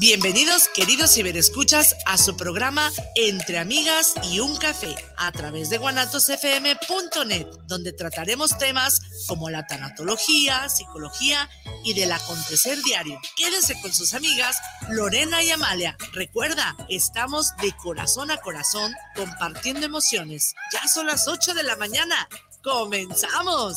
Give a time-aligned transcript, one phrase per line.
[0.00, 7.46] Bienvenidos, queridos ciberescuchas, a su programa Entre Amigas y un Café a través de guanatosfm.net,
[7.66, 11.50] donde trataremos temas como la tanatología, psicología
[11.84, 13.20] y del acontecer diario.
[13.36, 14.56] Quédense con sus amigas
[14.88, 15.98] Lorena y Amalia.
[16.14, 20.54] Recuerda, estamos de corazón a corazón compartiendo emociones.
[20.72, 22.26] Ya son las 8 de la mañana.
[22.62, 23.76] ¡Comenzamos!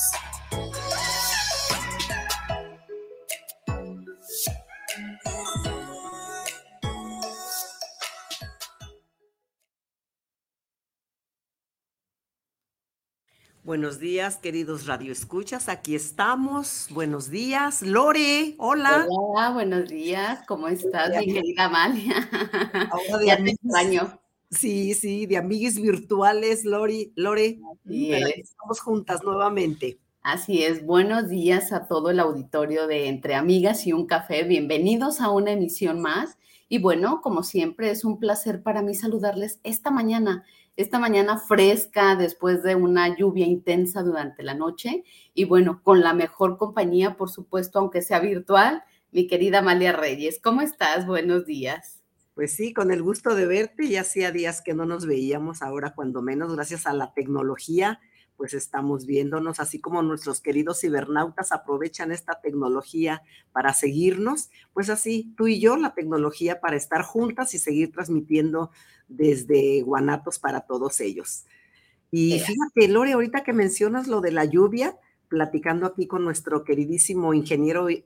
[13.66, 15.70] Buenos días, queridos radioescuchas.
[15.70, 16.88] Aquí estamos.
[16.92, 17.82] Buenos días.
[17.82, 19.08] Lore, hola.
[19.10, 20.42] Hola, buenos días.
[20.50, 22.30] ¿Cómo estás, mi querida Amalia?
[23.26, 24.20] ya te extraño.
[24.52, 27.58] Sí, sí, de amiguis virtuales, Lori, Lore.
[27.88, 29.98] Estamos juntas nuevamente.
[30.24, 30.86] Así es.
[30.86, 34.44] Buenos días a todo el auditorio de Entre Amigas y un Café.
[34.44, 36.38] Bienvenidos a una emisión más.
[36.68, 40.44] Y bueno, como siempre, es un placer para mí saludarles esta mañana
[40.76, 45.04] esta mañana fresca después de una lluvia intensa durante la noche
[45.34, 50.40] y bueno, con la mejor compañía, por supuesto, aunque sea virtual, mi querida Amalia Reyes.
[50.42, 51.06] ¿Cómo estás?
[51.06, 52.02] Buenos días.
[52.34, 53.88] Pues sí, con el gusto de verte.
[53.88, 58.00] Ya hacía días que no nos veíamos, ahora cuando menos, gracias a la tecnología,
[58.36, 63.22] pues estamos viéndonos, así como nuestros queridos cibernautas aprovechan esta tecnología
[63.52, 68.72] para seguirnos, pues así tú y yo, la tecnología para estar juntas y seguir transmitiendo
[69.16, 71.46] desde Guanatos para todos ellos.
[72.12, 74.96] Y fíjate, Lore, ahorita que mencionas lo de la lluvia,
[75.34, 78.04] platicando aquí con nuestro queridísimo ingeniero, el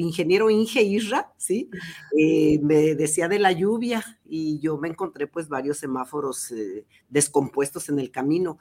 [0.00, 1.70] ingeniero Inge Isra, ¿sí?
[2.18, 7.88] Eh, me decía de la lluvia y yo me encontré pues varios semáforos eh, descompuestos
[7.88, 8.58] en el camino.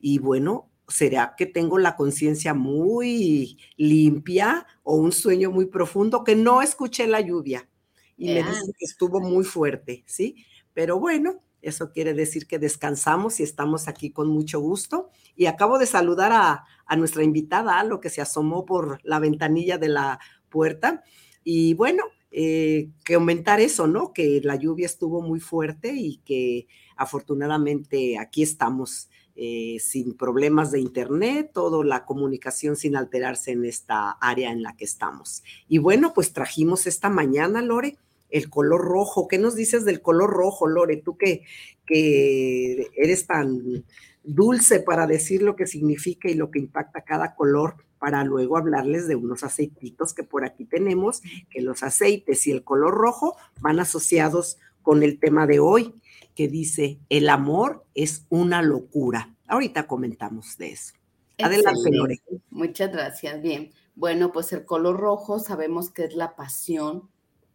[0.00, 6.36] Y bueno, ¿será que tengo la conciencia muy limpia o un sueño muy profundo que
[6.36, 7.68] no escuché la lluvia?
[8.16, 10.44] Y me dice que estuvo muy fuerte, ¿sí?
[10.74, 15.10] Pero bueno, eso quiere decir que descansamos y estamos aquí con mucho gusto.
[15.36, 19.78] Y acabo de saludar a, nuestra invitada, a lo que se asomó por la ventanilla
[19.78, 20.18] de la
[20.48, 21.04] puerta.
[21.44, 24.12] Y bueno, eh, que aumentar eso, ¿no?
[24.12, 30.80] Que la lluvia estuvo muy fuerte y que afortunadamente aquí estamos eh, sin problemas de
[30.80, 35.42] internet, toda la comunicación sin alterarse en esta área en la que estamos.
[35.66, 37.96] Y bueno, pues trajimos esta mañana, Lore,
[38.30, 39.28] el color rojo.
[39.28, 40.96] ¿Qué nos dices del color rojo, Lore?
[40.98, 41.42] Tú que,
[41.86, 43.84] que eres tan
[44.22, 49.06] dulce para decir lo que significa y lo que impacta cada color, para luego hablarles
[49.08, 53.78] de unos aceititos que por aquí tenemos, que los aceites y el color rojo van
[53.78, 55.94] asociados con el tema de hoy,
[56.34, 59.34] que dice, el amor es una locura.
[59.46, 60.94] Ahorita comentamos de eso.
[61.38, 62.20] Adelante, Lore.
[62.50, 63.40] Muchas gracias.
[63.42, 63.70] Bien.
[63.94, 67.10] Bueno, pues el color rojo sabemos que es la pasión,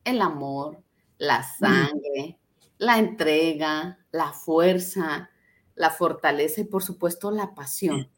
[0.05, 0.81] el amor,
[1.17, 1.59] la mm.
[1.59, 2.39] sangre,
[2.77, 5.29] la entrega, la fuerza,
[5.75, 8.09] la fortaleza y por supuesto la pasión.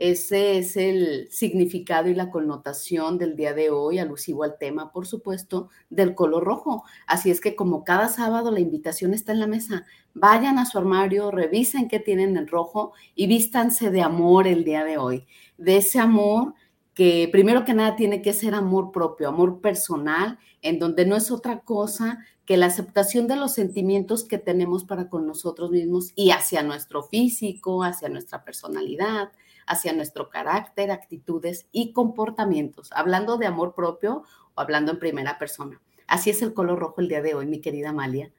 [0.00, 5.06] Ese es el significado y la connotación del día de hoy, alusivo al tema, por
[5.06, 6.84] supuesto, del color rojo.
[7.06, 9.84] Así es que como cada sábado la invitación está en la mesa,
[10.14, 14.84] vayan a su armario, revisen qué tienen en rojo y vístanse de amor el día
[14.84, 15.26] de hoy.
[15.58, 16.54] De ese amor
[17.00, 21.30] que primero que nada tiene que ser amor propio, amor personal, en donde no es
[21.30, 26.30] otra cosa que la aceptación de los sentimientos que tenemos para con nosotros mismos y
[26.30, 29.32] hacia nuestro físico, hacia nuestra personalidad,
[29.66, 34.24] hacia nuestro carácter, actitudes y comportamientos, hablando de amor propio
[34.54, 35.80] o hablando en primera persona.
[36.06, 38.30] Así es el color rojo el día de hoy, mi querida Amalia.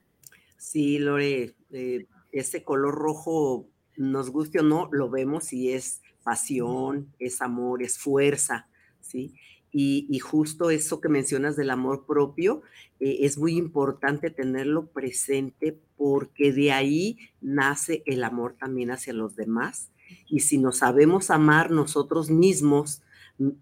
[0.57, 3.65] Sí, Lore, eh, ese color rojo,
[3.97, 8.67] nos guste o no, lo vemos y es pasión, es amor, es fuerza,
[9.01, 9.33] ¿sí?
[9.73, 12.61] Y, justo eso que mencionas del amor propio,
[12.99, 19.37] eh, es muy importante tenerlo presente porque de ahí nace el amor también hacia los
[19.37, 19.89] demás.
[20.27, 23.01] Y si nos sabemos amar nosotros mismos,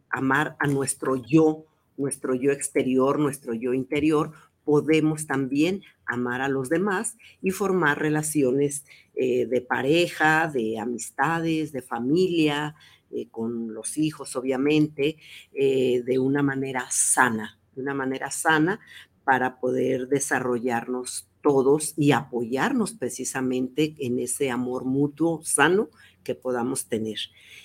[0.10, 1.66] amar a nuestro yo,
[1.96, 4.32] nuestro yo exterior, nuestro yo interior,
[4.64, 8.86] podemos también amar a los demás y formar relaciones
[9.21, 12.74] eh, de pareja, de amistades, de familia,
[13.12, 15.18] eh, con los hijos, obviamente,
[15.51, 18.80] eh, de una manera sana, de una manera sana
[19.25, 25.89] para poder desarrollarnos todos y apoyarnos precisamente en ese amor mutuo sano
[26.24, 27.18] que podamos tener.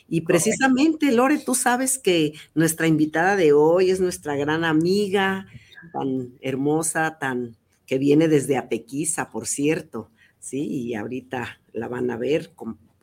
[0.09, 5.47] Y precisamente, Lore, tú sabes que nuestra invitada de hoy es nuestra gran amiga,
[5.93, 7.57] tan hermosa, tan
[7.87, 10.11] que viene desde Apequiza, por cierto,
[10.45, 12.53] sí, y ahorita la van a ver,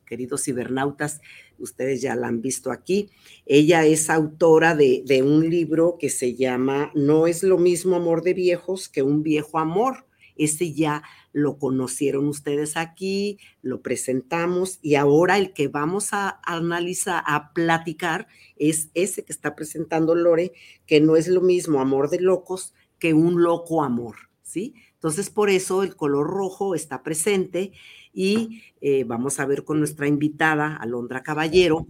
[0.05, 1.21] queridos cibernautas,
[1.57, 3.09] ustedes ya la han visto aquí.
[3.45, 8.21] Ella es autora de, de un libro que se llama No es lo mismo amor
[8.21, 10.05] de viejos que un viejo amor.
[10.35, 11.03] Ese ya
[11.33, 18.27] lo conocieron ustedes aquí, lo presentamos y ahora el que vamos a analizar, a platicar,
[18.57, 20.53] es ese que está presentando Lore,
[20.85, 24.75] que no es lo mismo amor de locos que un loco amor, ¿sí?
[25.01, 27.71] Entonces, por eso el color rojo está presente
[28.13, 31.87] y eh, vamos a ver con nuestra invitada, Alondra Caballero,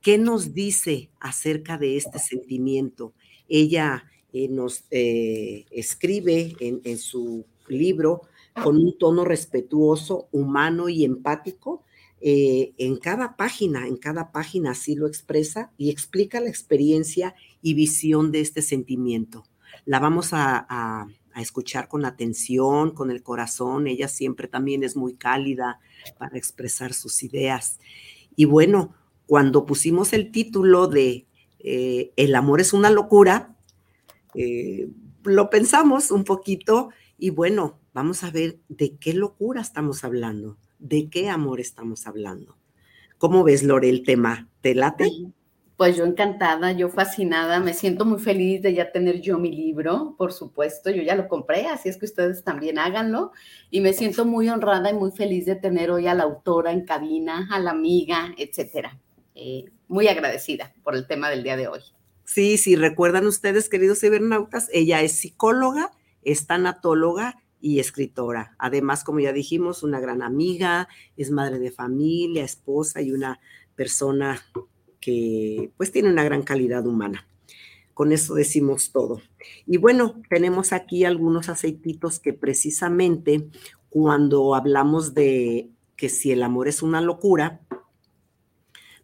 [0.00, 3.12] qué nos dice acerca de este sentimiento.
[3.48, 8.22] Ella eh, nos eh, escribe en, su libro
[8.60, 11.84] con un tono respetuoso, humano y empático.
[12.20, 18.32] en cada página, en cada página así lo expresa y explica la experiencia y visión
[18.32, 19.44] de este sentimiento.
[19.84, 21.06] La vamos a a
[21.36, 23.86] escuchar con atención, con el corazón.
[23.86, 25.80] Ella siempre también es muy cálida
[26.18, 27.78] para expresar sus ideas.
[28.36, 28.94] Y bueno,
[29.26, 31.26] cuando pusimos el título de
[31.58, 33.56] eh, El amor es una locura,
[34.34, 34.88] eh,
[35.24, 41.08] lo pensamos un poquito y bueno, vamos a ver de qué locura estamos hablando, de
[41.10, 42.56] qué amor estamos hablando.
[43.18, 44.48] ¿Cómo ves, Lore, el tema?
[44.60, 45.10] ¿Te late?
[45.78, 50.16] Pues yo encantada, yo fascinada, me siento muy feliz de ya tener yo mi libro,
[50.18, 53.30] por supuesto, yo ya lo compré, así es que ustedes también háganlo.
[53.70, 56.84] Y me siento muy honrada y muy feliz de tener hoy a la autora en
[56.84, 58.98] cabina, a la amiga, etcétera.
[59.36, 61.82] Eh, muy agradecida por el tema del día de hoy.
[62.24, 65.92] Sí, sí, recuerdan ustedes, queridos cibernautas, ella es psicóloga,
[66.22, 68.56] es tanatóloga y escritora.
[68.58, 73.38] Además, como ya dijimos, una gran amiga, es madre de familia, esposa y una
[73.76, 74.42] persona
[75.00, 77.26] que pues tiene una gran calidad humana.
[77.94, 79.20] Con eso decimos todo.
[79.66, 83.48] Y bueno, tenemos aquí algunos aceititos que precisamente
[83.90, 87.60] cuando hablamos de que si el amor es una locura,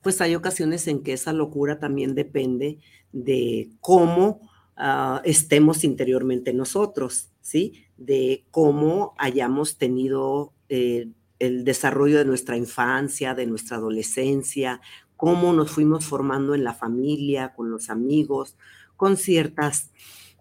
[0.03, 2.79] pues hay ocasiones en que esa locura también depende
[3.13, 7.87] de cómo ah, estemos interiormente nosotros, ¿sí?
[7.97, 11.09] De cómo hayamos tenido eh,
[11.39, 14.81] el desarrollo de nuestra infancia, de nuestra adolescencia,
[15.25, 18.59] cómo nos fuimos formando en la familia, con los amigos,
[18.95, 19.91] con ciertas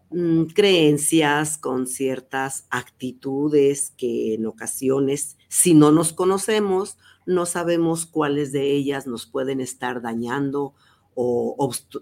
[0.09, 8.51] mm, creencias, con ciertas actitudes que en ocasiones, si no nos conocemos, no sabemos cuáles
[8.51, 10.73] de ellas nos pueden estar dañando
[11.15, 11.55] o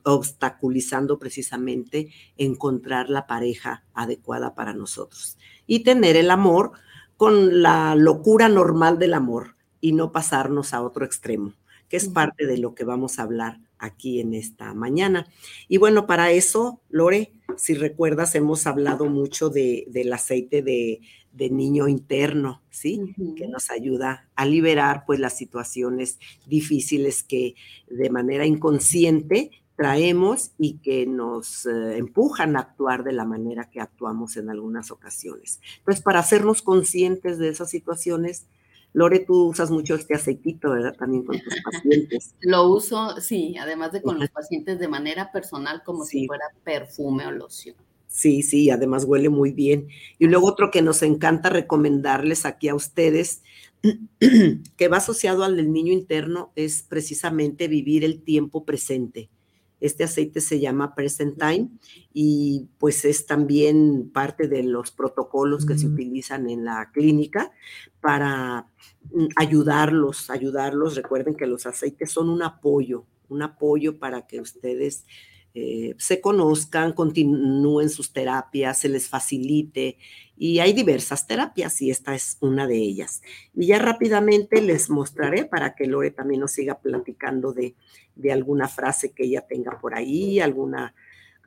[0.03, 5.37] obstaculizando precisamente encontrar la pareja adecuada para nosotros.
[5.67, 6.71] Y tener el amor
[7.15, 11.53] con la locura normal del amor y no pasarnos a otro extremo
[11.91, 15.27] que es parte de lo que vamos a hablar aquí en esta mañana.
[15.67, 21.01] Y bueno, para eso, Lore, si recuerdas, hemos hablado mucho de, del aceite de,
[21.33, 23.13] niño interno, ¿sí?
[23.35, 26.17] Que nos ayuda a liberar pues las situaciones
[26.47, 27.55] difíciles que
[27.87, 33.81] de manera inconsciente traemos y que nos eh, empujan a actuar de la manera que
[33.81, 35.59] actuamos en algunas ocasiones.
[35.79, 38.47] Entonces, para hacernos conscientes de esas situaciones,
[38.93, 40.95] Lore, tú usas mucho este aceitito, ¿verdad?
[40.97, 42.35] También con tus pacientes.
[42.41, 47.25] Lo uso, sí, además de con los pacientes de manera personal, como si fuera perfume
[47.27, 47.75] o loción.
[48.07, 49.87] Sí, sí, además huele muy bien.
[50.19, 53.41] Y luego otro que nos encanta recomendarles aquí a ustedes,
[54.77, 59.29] que va asociado al del niño interno, es precisamente vivir el tiempo presente.
[59.81, 61.69] Este aceite se llama Present Time
[62.13, 67.51] y pues es también parte de los protocolos que se utilizan en la clínica
[67.99, 68.67] para
[69.11, 70.95] mm, ayudarlos, ayudarlos.
[70.95, 75.05] Recuerden que los aceites son un apoyo, un apoyo para que ustedes
[75.53, 79.97] eh, se conozcan, continúen sus terapias, se les facilite.
[80.37, 83.21] Y hay diversas terapias y esta es una de ellas.
[83.53, 87.75] Y ya rápidamente les mostraré para que Lore también nos siga platicando de,
[88.15, 90.95] de alguna frase que ella tenga por ahí, alguna,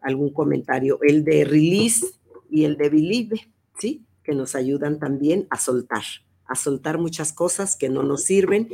[0.01, 0.99] algún comentario.
[1.03, 2.07] El de release
[2.51, 4.05] y el de believe, ¿sí?
[4.23, 6.05] Que nos ayudan también a soltar,
[6.47, 8.69] a soltar muchas cosas que no nos sirven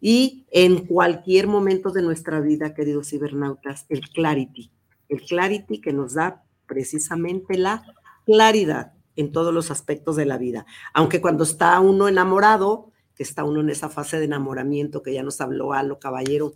[0.00, 4.70] y en cualquier momento de nuestra vida, queridos cibernautas, el clarity,
[5.08, 7.84] el clarity que nos da precisamente la
[8.24, 10.66] claridad en todos los aspectos de la vida.
[10.92, 15.22] Aunque cuando está uno enamorado, que está uno en esa fase de enamoramiento que ya
[15.22, 16.54] nos habló Alo Caballero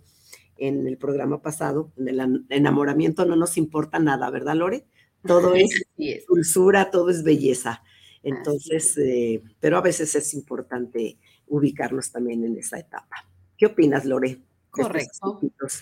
[0.57, 4.85] en el programa pasado, en el enamoramiento no nos importa nada, ¿verdad, Lore?
[5.25, 5.85] Todo es,
[6.27, 7.81] dulzura, todo es belleza.
[8.21, 11.17] Entonces, eh, pero a veces es importante
[11.47, 13.27] ubicarnos también en esa etapa.
[13.57, 14.41] ¿Qué opinas, Lore?
[14.71, 15.39] Correcto.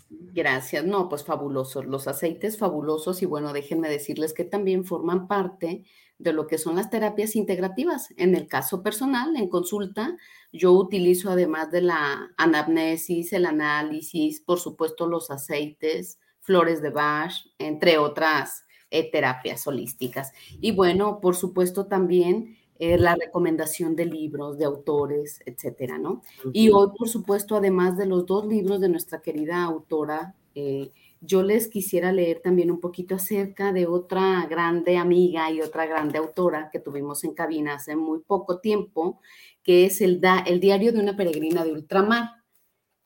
[0.10, 0.84] Gracias.
[0.86, 1.86] No, pues fabulosos.
[1.86, 5.84] Los aceites fabulosos y bueno, déjenme decirles que también forman parte
[6.18, 8.10] de lo que son las terapias integrativas.
[8.18, 10.18] En el caso personal, en consulta,
[10.52, 17.32] yo utilizo además de la anamnesis, el análisis, por supuesto los aceites, flores de Bach,
[17.60, 20.32] entre otras eh, terapias holísticas.
[20.60, 26.22] Y bueno, por supuesto también eh, la recomendación de libros, de autores, etcétera, ¿no?
[26.54, 31.44] Y hoy, por supuesto, además de los dos libros de nuestra querida autora, eh, yo
[31.44, 36.70] les quisiera leer también un poquito acerca de otra grande amiga y otra grande autora
[36.72, 39.20] que tuvimos en cabina hace muy poco tiempo,
[39.62, 42.30] que es el, da, el diario de una peregrina de ultramar.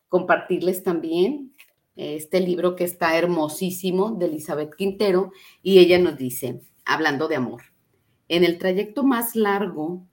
[0.08, 1.56] Compartirles también
[1.96, 5.32] este libro que está hermosísimo de Elizabeth Quintero
[5.64, 7.73] y ella nos dice, hablando de amor.
[8.34, 10.08] En el trayecto más largo,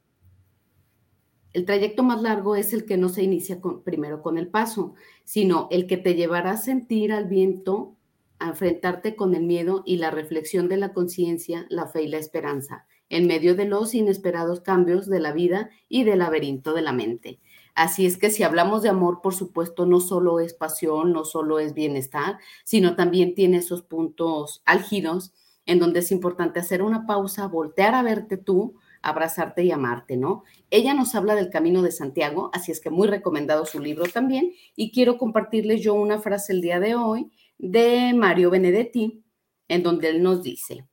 [1.55, 4.93] el trayecto más largo es el que no se inicia primero con el paso,
[5.25, 7.97] sino el que te llevará a sentir al viento,
[8.39, 12.19] a enfrentarte con el miedo y la reflexión de la conciencia, la fe y la
[12.19, 16.93] esperanza, en medio de los inesperados cambios de la vida y del laberinto de la
[16.93, 17.41] mente.
[17.75, 21.59] Así es que si hablamos de amor, por supuesto, no solo es pasión, no solo
[21.59, 25.33] es bienestar, sino también tiene esos puntos álgidos
[25.67, 30.45] en donde es importante hacer una pausa, voltear a verte tú, abrazarte y amarte, ¿no?
[30.71, 34.53] Ella nos habla del camino de Santiago, así es que muy recomendado su libro también,
[34.77, 39.23] y quiero compartirles yo una frase el día de hoy de Mario Benedetti,
[39.69, 40.87] en donde él nos dice,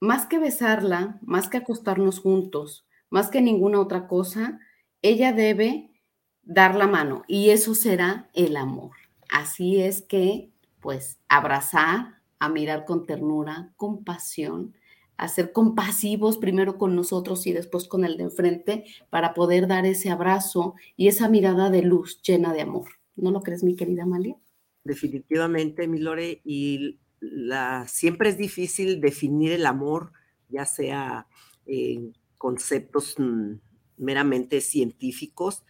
[0.00, 4.60] más que besarla, más que acostarnos juntos, más que ninguna otra cosa,
[5.02, 5.90] ella debe
[6.42, 8.92] dar la mano y eso será el amor.
[9.28, 10.50] Así es que,
[10.80, 14.74] pues, abrazar, a mirar con ternura, compasión,
[15.16, 19.84] a ser compasivos primero con nosotros y después con el de enfrente para poder dar
[19.84, 22.88] ese abrazo y esa mirada de luz llena de amor.
[23.16, 24.36] ¿No lo crees, mi querida Amalia?
[24.84, 30.12] Definitivamente, mi Lore, y la, siempre es difícil definir el amor,
[30.48, 31.26] ya sea
[31.66, 33.54] en conceptos mm,
[33.96, 35.64] meramente científicos,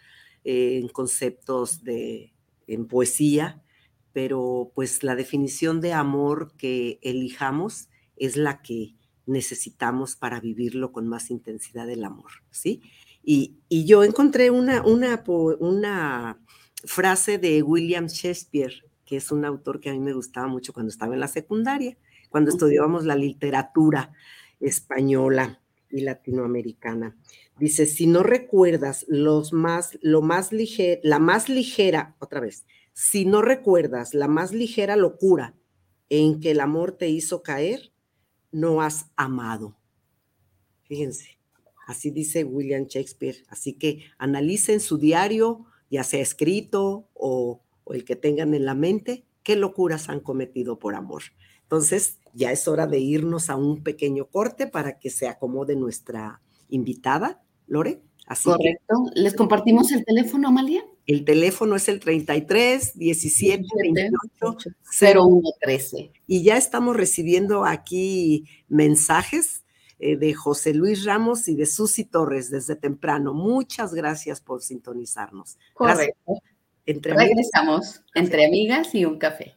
[0.44, 2.32] en conceptos de
[2.66, 3.62] en poesía,
[4.18, 8.96] pero pues la definición de amor que elijamos es la que
[9.26, 12.82] necesitamos para vivirlo con más intensidad el amor, ¿sí?
[13.22, 15.22] Y, yo encontré una, una,
[15.60, 16.42] una
[16.84, 18.72] frase de William Shakespeare,
[19.04, 21.96] que es un autor que a mí me gustaba mucho cuando estaba en la secundaria,
[22.28, 24.10] cuando estudiábamos la literatura
[24.58, 25.60] española
[25.90, 27.16] y latinoamericana.
[27.60, 32.66] Dice, si no recuerdas los más, lo más ligera, la más ligera, otra vez,
[32.98, 35.54] si no recuerdas la más ligera locura
[36.08, 37.92] en que el amor te hizo caer,
[38.50, 39.78] no has amado.
[40.82, 41.38] Fíjense,
[41.86, 43.44] así dice William Shakespeare.
[43.46, 49.24] Así que analicen su diario, ya sea escrito o, el que tengan en la mente,
[49.44, 51.22] qué locuras han cometido por amor.
[51.62, 56.42] Entonces, ya es hora de irnos a un pequeño corte para que se acomode nuestra
[56.68, 58.02] invitada, Lore.
[58.42, 58.94] Correcto.
[59.14, 60.84] ¿Les compartimos el teléfono, Amalia?
[61.08, 64.58] El teléfono es el 33 17 28
[65.00, 66.12] 01 13.
[66.26, 69.64] Y ya estamos recibiendo aquí mensajes
[70.00, 73.32] eh, de José Luis Ramos y de Susi Torres desde temprano.
[73.32, 75.56] Muchas gracias por sintonizarnos.
[75.72, 76.42] Correcto.
[76.84, 79.54] Entre Regresamos entre amigas y un café.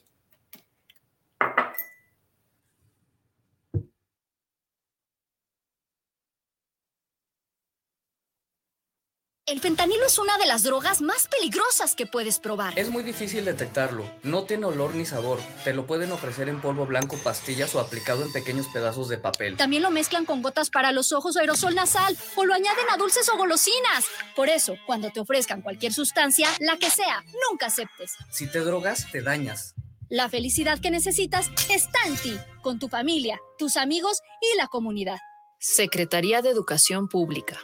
[9.51, 12.79] El fentanilo es una de las drogas más peligrosas que puedes probar.
[12.79, 14.09] Es muy difícil detectarlo.
[14.23, 15.41] No tiene olor ni sabor.
[15.65, 19.57] Te lo pueden ofrecer en polvo blanco, pastillas o aplicado en pequeños pedazos de papel.
[19.57, 22.95] También lo mezclan con gotas para los ojos o aerosol nasal o lo añaden a
[22.95, 24.05] dulces o golosinas.
[24.37, 28.13] Por eso, cuando te ofrezcan cualquier sustancia, la que sea, nunca aceptes.
[28.29, 29.75] Si te drogas, te dañas.
[30.07, 35.17] La felicidad que necesitas está en ti, con tu familia, tus amigos y la comunidad.
[35.59, 37.59] Secretaría de Educación Pública.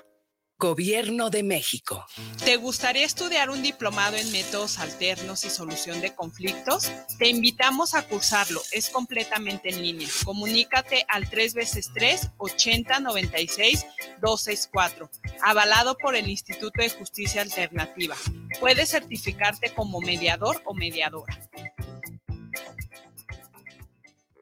[0.60, 2.04] Gobierno de México.
[2.44, 6.92] ¿Te gustaría estudiar un diplomado en métodos alternos y solución de conflictos?
[7.20, 8.60] Te invitamos a cursarlo.
[8.72, 10.08] Es completamente en línea.
[10.26, 13.86] Comunícate al 3 veces 3 80 96
[14.20, 15.12] 264,
[15.44, 18.16] avalado por el Instituto de Justicia Alternativa.
[18.60, 21.38] Puedes certificarte como mediador o mediadora.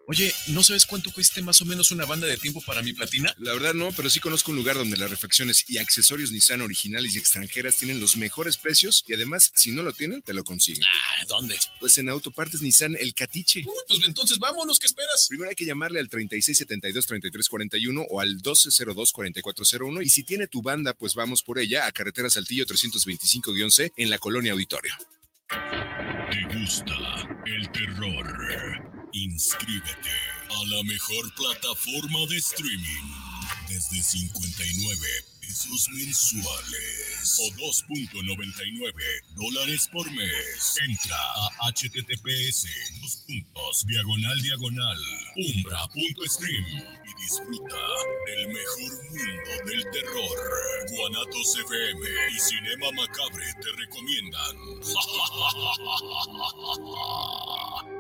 [0.08, 3.34] Oye, ¿no sabes cuánto cueste más o menos una banda de tiempo para mi platina?
[3.40, 7.16] La verdad no, pero sí conozco un lugar donde las refacciones y accesorios Nissan originales
[7.16, 10.84] y extranjeras tienen los mejores precios y además, si no lo tienen, te lo consiguen.
[10.84, 11.58] Ah, ¿dónde?
[11.80, 13.64] Pues en Autopartes Nissan El Catiche.
[13.66, 15.26] Uh, pues entonces vámonos, ¿qué esperas?
[15.28, 21.16] Primero hay que llamarle al 3672-3341 o al 1202-4401 y si tiene tu banda, pues
[21.16, 24.94] vamos por ella a Carretera Saltillo 325-C en la Colonia Auditorio.
[25.50, 26.94] ¿Te gusta
[27.46, 28.95] el terror?
[29.16, 30.12] Inscríbete
[30.50, 33.14] a la mejor plataforma de streaming
[33.70, 35.00] desde 59
[35.40, 38.94] pesos mensuales o 2.99
[39.36, 40.78] dólares por mes.
[40.86, 42.68] Entra a https
[43.00, 45.00] dos puntos diagonal diagonal
[45.38, 47.80] umbra.stream y disfruta
[48.26, 50.38] del mejor mundo del terror.
[50.90, 54.56] Guanatos FM y Cinema Macabre te recomiendan.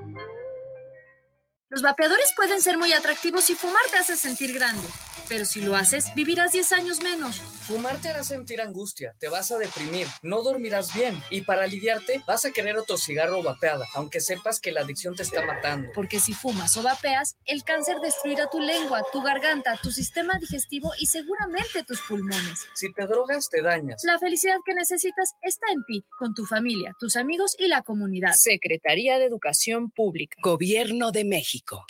[1.69, 4.87] Los vapeadores pueden ser muy atractivos y fumar te hace sentir grande,
[5.27, 7.41] pero si lo haces, vivirás 10 años menos.
[7.67, 12.21] Fumar te hará sentir angustia, te vas a deprimir, no dormirás bien y para aliviarte
[12.27, 15.89] vas a querer otro cigarro vapeada, aunque sepas que la adicción te está matando.
[15.95, 20.91] Porque si fumas o vapeas, el cáncer destruirá tu lengua, tu garganta, tu sistema digestivo
[20.99, 22.67] y seguramente tus pulmones.
[22.75, 24.03] Si te drogas, te dañas.
[24.03, 28.33] La felicidad que necesitas está en ti, con tu familia, tus amigos y la comunidad.
[28.33, 30.37] Secretaría de Educación Pública.
[30.43, 31.83] Gobierno de México.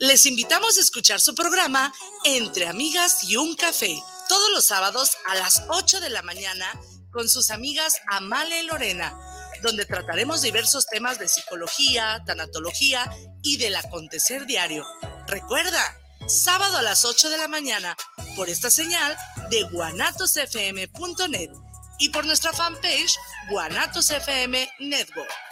[0.00, 5.34] Les invitamos a escuchar su programa Entre Amigas y un Café, todos los sábados a
[5.34, 6.66] las 8 de la mañana
[7.10, 9.18] con sus amigas Amale y Lorena,
[9.60, 13.10] donde trataremos diversos temas de psicología, tanatología
[13.42, 14.86] y del acontecer diario.
[15.26, 15.82] Recuerda,
[16.28, 17.96] sábado a las 8 de la mañana,
[18.36, 19.16] por esta señal
[19.50, 21.50] de guanatosfm.net
[21.98, 23.18] y por nuestra fanpage
[23.50, 25.47] Guanatos FM Network.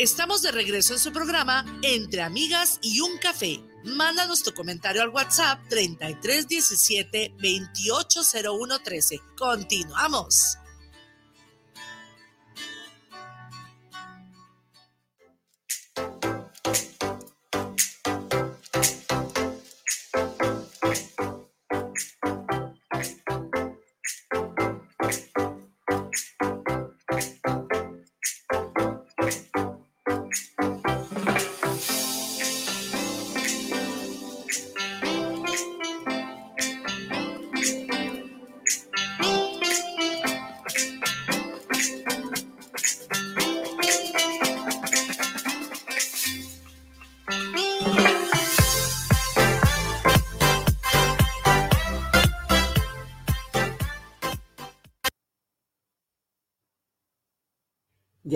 [0.00, 3.60] Estamos de regreso en su programa Entre Amigas y un Café.
[3.84, 9.20] Mándanos tu comentario al WhatsApp 3317 280113.
[9.36, 10.56] Continuamos.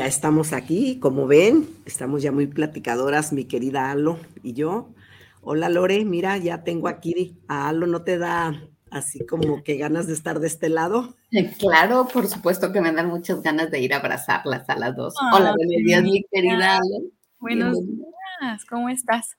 [0.04, 4.90] Ya estamos aquí, como ven, estamos ya muy platicadoras, mi querida Alo y yo.
[5.40, 8.52] Hola Lore, mira, ya tengo aquí a Alo, ¿no te da
[8.90, 11.16] así como que ganas de estar de este lado?
[11.58, 15.14] Claro, por supuesto que me dan muchas ganas de ir a abrazarlas a las dos.
[15.32, 17.08] Hola, buenos días, mi querida Alo.
[17.38, 19.38] Buenos días, ¿cómo estás?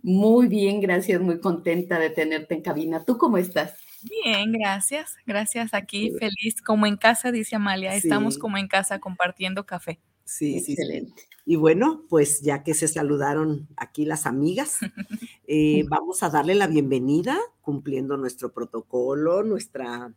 [0.00, 3.04] Muy bien, gracias, muy contenta de tenerte en cabina.
[3.04, 3.74] ¿Tú cómo estás?
[4.08, 5.16] Bien, gracias.
[5.26, 7.94] Gracias aquí, feliz, como en casa, dice Amalia.
[7.94, 10.00] Estamos como en casa compartiendo café.
[10.24, 11.28] Sí, sí, excelente.
[11.44, 14.78] Y bueno, pues ya que se saludaron aquí las amigas,
[15.46, 20.12] eh, vamos a darle la bienvenida cumpliendo nuestro protocolo, nuestra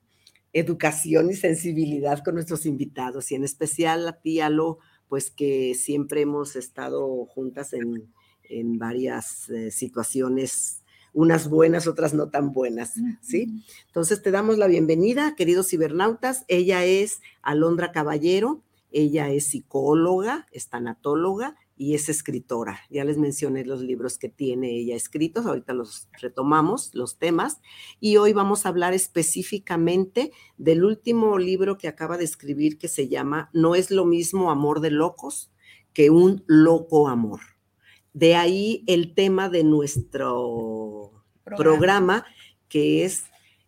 [0.54, 6.21] educación y sensibilidad con nuestros invitados y en especial a ti, Alo, pues que siempre
[6.21, 8.12] hemos estado juntas en,
[8.43, 10.79] en varias eh, situaciones
[11.13, 13.63] unas buenas, otras no tan buenas, ¿sí?
[13.88, 16.45] Entonces te damos la bienvenida, queridos cibernautas.
[16.48, 22.82] Ella es Alondra Caballero, ella es psicóloga, es tanatóloga y es escritora.
[22.89, 27.62] Ya les mencioné los libros que tiene ella escritos, ahorita los retomamos, los temas,
[28.02, 33.08] y hoy vamos a hablar específicamente del último libro que acaba de escribir que se
[33.08, 35.52] llama No es lo mismo amor de locos
[35.93, 37.39] que un loco amor.
[38.13, 42.26] De ahí el tema de nuestro programa,
[42.67, 43.24] que es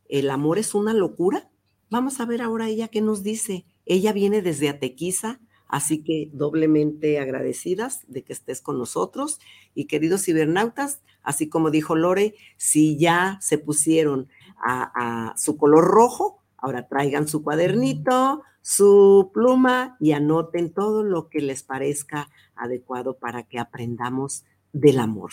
[0.09, 1.49] el amor es una locura.
[1.89, 3.65] Vamos a ver ahora ella qué nos dice.
[3.85, 9.39] Ella viene desde Atequiza, así que doblemente agradecidas de que estés con nosotros.
[9.73, 14.27] Y queridos cibernautas, así como dijo Lore, si ya se pusieron
[14.63, 21.27] a, a su color rojo, ahora traigan su cuadernito, su pluma y anoten todo lo
[21.29, 25.31] que les parezca adecuado para que aprendamos del amor,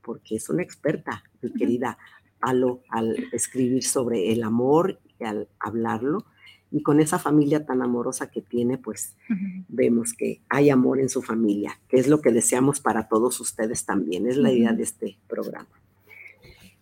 [0.00, 1.98] porque es una experta, mi querida
[2.40, 6.24] al escribir sobre el amor y al hablarlo.
[6.70, 9.16] Y con esa familia tan amorosa que tiene, pues
[9.68, 13.86] vemos que hay amor en su familia, que es lo que deseamos para todos ustedes
[13.86, 15.70] también, es la idea de este programa.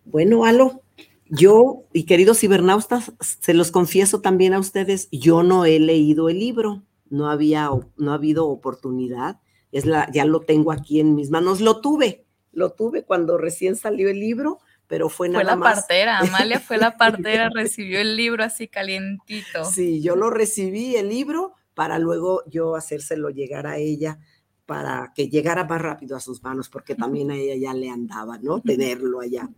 [0.05, 0.83] Bueno, Alo,
[1.29, 6.39] yo y queridos cibernautas, se los confieso también a ustedes, yo no he leído el
[6.39, 9.41] libro, no había, no ha habido oportunidad,
[9.73, 13.77] es la, ya lo tengo aquí en mis manos, lo tuve, lo tuve cuando recién
[13.77, 15.75] salió el libro, pero fue nada Fue la más.
[15.81, 19.65] partera, Amalia fue la partera, recibió el libro así calientito.
[19.65, 24.19] Sí, yo lo recibí el libro para luego yo hacérselo llegar a ella
[24.65, 28.39] para que llegara más rápido a sus manos, porque también a ella ya le andaba,
[28.39, 28.61] ¿no?
[28.61, 29.49] Tenerlo allá.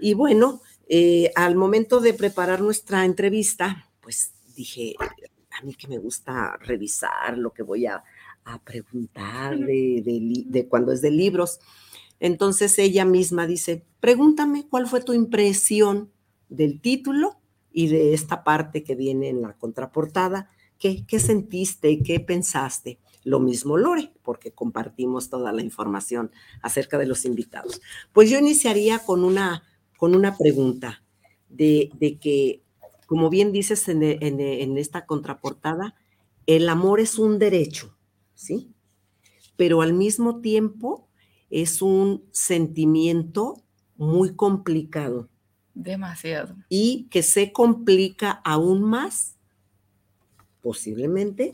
[0.00, 4.94] Y bueno, eh, al momento de preparar nuestra entrevista, pues dije,
[5.50, 8.02] a mí que me gusta revisar lo que voy a,
[8.44, 11.60] a preguntar de, de, de cuando es de libros.
[12.20, 16.10] Entonces ella misma dice, pregúntame cuál fue tu impresión
[16.48, 17.40] del título
[17.72, 20.48] y de esta parte que viene en la contraportada.
[20.78, 22.02] ¿Qué, qué sentiste?
[22.02, 22.98] ¿Qué pensaste?
[23.24, 26.30] Lo mismo Lore, porque compartimos toda la información
[26.62, 27.80] acerca de los invitados.
[28.12, 29.62] Pues yo iniciaría con una,
[29.96, 31.02] con una pregunta
[31.48, 32.62] de, de que,
[33.06, 35.94] como bien dices en, en, en esta contraportada,
[36.46, 37.96] el amor es un derecho,
[38.34, 38.72] ¿sí?
[39.56, 41.08] Pero al mismo tiempo
[41.50, 43.62] es un sentimiento
[43.96, 45.28] muy complicado.
[45.74, 46.56] Demasiado.
[46.68, 49.36] Y que se complica aún más,
[50.60, 51.52] posiblemente,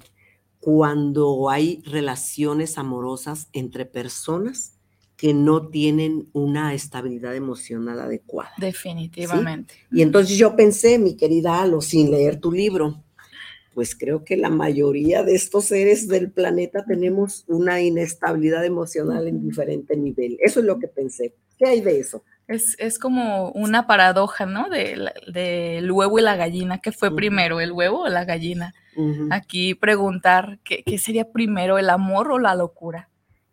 [0.60, 4.79] cuando hay relaciones amorosas entre personas
[5.20, 8.52] que no tienen una estabilidad emocional adecuada.
[8.56, 9.74] Definitivamente.
[9.74, 9.98] ¿sí?
[9.98, 13.04] Y entonces yo pensé, mi querida Alo, sin leer tu libro,
[13.74, 19.46] pues creo que la mayoría de estos seres del planeta tenemos una inestabilidad emocional en
[19.46, 20.38] diferente nivel.
[20.40, 21.34] Eso es lo que pensé.
[21.58, 22.24] ¿Qué hay de eso?
[22.48, 24.70] Es, es como una paradoja, ¿no?
[24.70, 26.78] Del de, de huevo y la gallina.
[26.78, 27.16] ¿Qué fue uh -huh.
[27.16, 28.72] primero, el huevo o la gallina?
[28.96, 29.28] Uh -huh.
[29.32, 33.09] Aquí preguntar ¿qué, ¿qué, sería primero, el amor o la locura.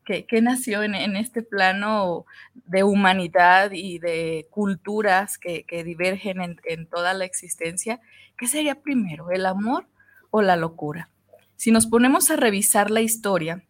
[0.08, 6.88] ¿Qué, qué nació en, este plano de humanidad y de culturas que, que divergen en,
[6.88, 8.00] toda la existencia?
[8.38, 9.86] ¿Qué sería primero, el amor
[10.32, 11.10] o la locura.
[11.58, 13.66] Si nos ponemos a revisar la historia,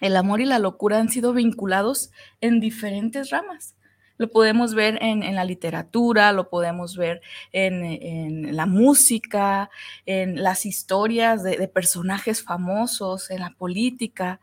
[0.00, 2.10] el amor y la locura han sido vinculados
[2.40, 3.74] en diferentes ramas.
[4.16, 7.20] Lo podemos ver en, la literatura, lo podemos ver
[7.52, 9.68] en, la música,
[10.06, 14.40] en las historias de personajes famosos, en la política.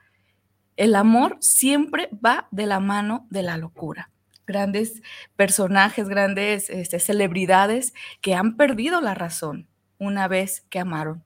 [0.76, 4.10] El amor siempre va de la mano de la locura
[4.46, 5.02] grandes
[5.38, 11.24] personajes, grandes este, celebridades que han perdido la razón una vez que amaron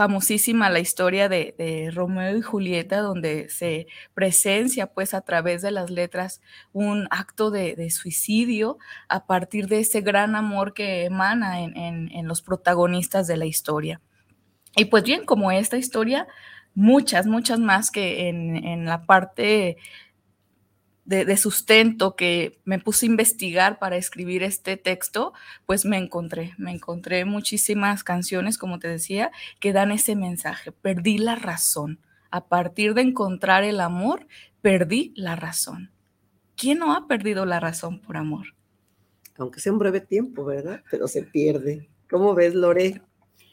[0.00, 5.90] famosísima la historia de, Romeo y Julieta, donde se presencia pues a través de las
[5.90, 6.40] letras
[6.72, 13.26] un acto de, suicidio a partir de ese gran amor que emana en, los protagonistas
[13.26, 14.00] de la historia.
[14.76, 16.28] Y pues bien, como esta historia,
[16.74, 19.76] muchas, muchas más que en, en la parte
[21.10, 25.32] de, sustento que me puse a investigar para escribir este texto,
[25.66, 31.18] pues me encontré, me encontré muchísimas canciones, como te decía, que dan ese mensaje, perdí
[31.18, 31.98] la razón.
[32.30, 34.28] A partir de encontrar el amor,
[34.62, 35.90] perdí la razón.
[36.56, 38.54] ¿Quién no ha perdido la razón por amor?
[39.36, 40.84] Aunque sea un breve tiempo, ¿verdad?
[40.92, 41.88] Pero se pierde.
[42.08, 43.02] ¿Cómo ves, Lore?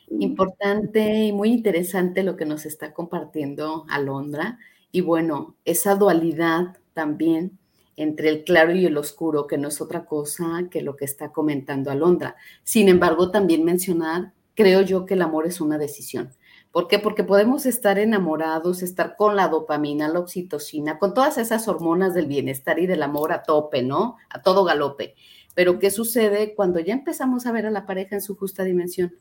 [0.10, 4.58] Importante y muy interesante lo que nos está compartiendo Alondra.
[4.92, 7.58] Y bueno, esa dualidad también
[7.98, 11.32] entre el claro y el oscuro, que no es otra cosa que lo que está
[11.32, 12.36] comentando Alondra.
[12.64, 16.32] Sin embargo, también mencionar, creo yo que el amor es una decisión.
[16.72, 17.00] ¿Por qué?
[17.00, 22.28] Porque podemos estar enamorados, estar con la dopamina, la oxitocina, con todas esas hormonas del
[22.28, 24.18] bienestar y del amor a tope, ¿no?
[24.30, 25.16] A todo galope.
[25.56, 29.16] Pero ¿qué sucede cuando ya empezamos a ver a la pareja en su justa dimensión?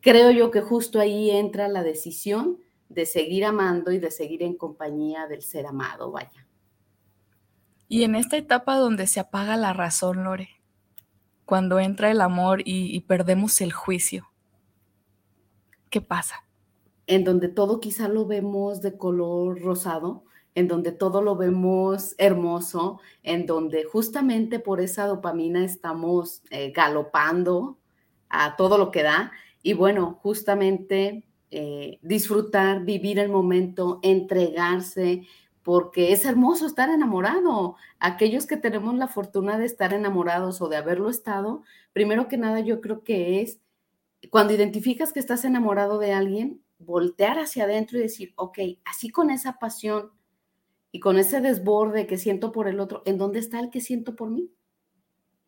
[0.00, 4.56] Creo yo que justo ahí entra la decisión de seguir amando y de seguir en
[4.56, 6.46] compañía del ser amado, vaya.
[7.88, 10.50] Y en esta etapa donde se apaga la razón, Lore,
[11.44, 14.28] cuando entra el amor y, y, perdemos el juicio,
[15.90, 16.44] ¿qué pasa?
[17.06, 20.24] En donde todo quizá lo vemos de color rosado,
[20.56, 27.78] en donde todo lo vemos hermoso, en donde justamente por esa dopamina estamos eh, galopando
[28.30, 29.32] a todo lo que da.
[29.66, 35.26] Y bueno, justamente eh, disfrutar, vivir el momento, entregarse,
[35.64, 37.74] porque es hermoso estar enamorado.
[37.98, 42.60] Aquellos que tenemos la fortuna de estar enamorados o de haberlo estado, primero que nada
[42.60, 43.58] yo creo que es
[44.30, 49.30] cuando identificas que estás enamorado de alguien, voltear hacia adentro y decir, ok, así con
[49.30, 50.12] esa pasión
[50.92, 54.14] y con ese desborde que siento por el otro, ¿en dónde está el que siento
[54.14, 54.48] por mí?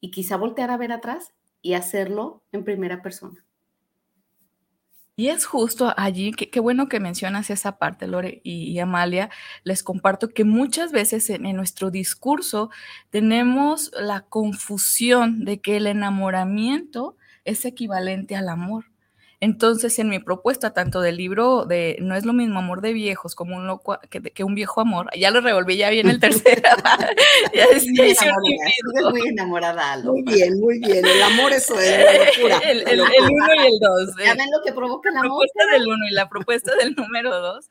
[0.01, 3.48] Y quizá voltear a ver atrás y hacerlo en primera persona.
[5.19, 9.31] Y es justo allí, qué bueno que mencionas esa parte, Lore y, Amalia.
[9.65, 12.71] Les comparto que muchas veces en, nuestro discurso
[13.11, 18.85] tenemos la confusión de que el enamoramiento es equivalente al amor.
[19.41, 23.37] Entonces, en mi propuesta, tanto del libro de No es lo mismo amor de viejos
[23.37, 26.63] como un loco, que, un viejo amor, ya lo revolví, ya viene el tercero.
[27.55, 27.67] ya,
[28.41, 28.57] muy,
[29.11, 29.99] muy enamorada.
[30.03, 31.07] Muy bien, muy bien.
[31.07, 32.59] El amor eso es la locura.
[32.69, 34.17] El, el, uno y el dos.
[34.19, 35.25] Ya ven lo que provoca el amor.
[35.25, 37.71] La propuesta del uno y la propuesta del número dos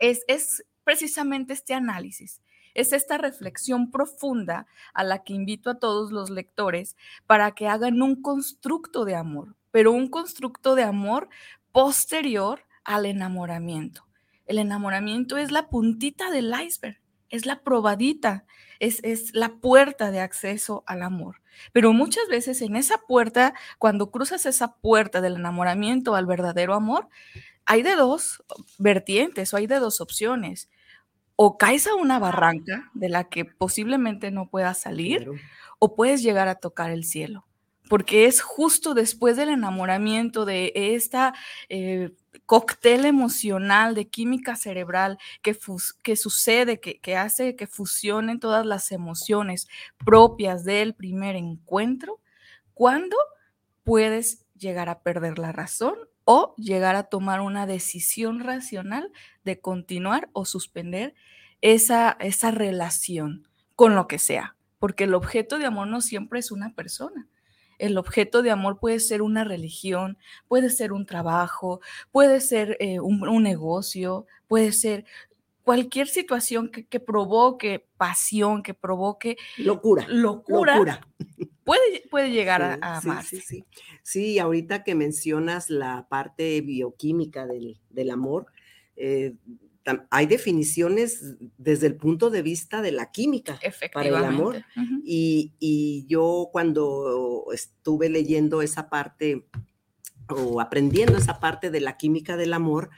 [0.00, 2.40] es, es precisamente este análisis
[2.74, 8.02] es esta reflexión profunda a la que invito a todos los lectores para que hagan
[8.02, 11.28] un constructo de amor, pero un constructo de amor
[11.72, 14.06] posterior al enamoramiento.
[14.46, 18.44] El enamoramiento es la puntita del iceberg, es la probadita,
[18.78, 21.42] es, es, la puerta de acceso al amor.
[21.72, 27.08] Pero muchas veces en esa puerta, cuando cruzas esa puerta del enamoramiento al verdadero amor,
[27.66, 28.44] hay de dos
[28.78, 30.70] vertientes o hay de dos opciones
[31.34, 35.28] o caes a una barranca de la que posiblemente no puedas salir
[35.80, 37.44] o puedes llegar a tocar el cielo.
[37.88, 41.34] Porque es justo después del enamoramiento, de esta
[41.68, 42.12] eh,
[42.46, 45.54] cóctel emocional, de química cerebral que,
[46.16, 49.68] sucede, que, que hace que fusionen todas las emociones
[50.04, 52.20] propias del primer encuentro,
[52.72, 53.16] cuando
[53.82, 55.94] puedes llegar a perder la razón
[56.24, 59.12] o llegar a tomar una decisión racional
[59.44, 61.14] de continuar o suspender
[61.60, 66.50] esa, esa relación con lo que sea, porque el objeto de amor no siempre es
[66.50, 67.28] una persona.
[67.78, 73.00] El objeto de amor puede ser una religión, puede ser un trabajo, puede ser eh,
[73.00, 75.04] un, negocio, puede ser
[75.62, 80.06] cualquier situación que, provoque pasión, que provoque locura.
[80.08, 81.00] Locura.
[81.64, 83.64] Puede, puede llegar a, a Sí, sí,
[84.02, 88.46] sí, ahorita que mencionas la parte bioquímica del, amor,
[88.96, 89.34] eh,
[90.10, 93.58] hay definiciones desde el punto de vista de la química
[93.92, 94.64] para el amor.
[95.04, 99.46] y, yo cuando estuve leyendo esa parte
[100.28, 102.90] o aprendiendo esa parte de la química del amor,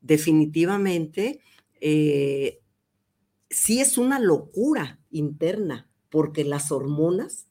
[0.00, 1.40] definitivamente
[1.80, 2.60] eh,
[3.50, 7.48] sí es una locura interna, porque las hormonas,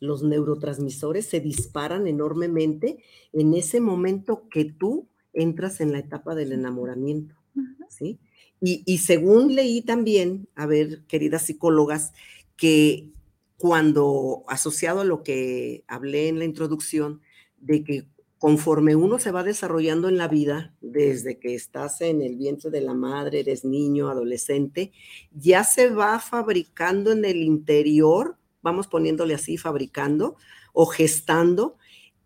[0.00, 6.52] los neurotransmisores se disparan enormemente en ese momento que tú entras en la etapa del
[6.52, 7.41] enamoramiento.
[7.88, 8.18] ¿Sí?
[8.64, 12.12] Y, según leí también, a ver, queridas psicólogas,
[12.56, 13.10] que
[13.56, 17.20] cuando, asociado a lo que hablé en la introducción,
[17.58, 18.06] de que
[18.38, 22.82] conforme uno se va desarrollando en la vida, desde que estás en el vientre de
[22.82, 24.92] la madre, eres niño, adolescente,
[25.32, 30.36] ya se va fabricando en el interior, vamos poniéndole así, fabricando
[30.72, 31.78] o gestando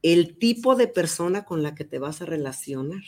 [0.02, 3.02] el tipo de persona con la que te vas a relacionar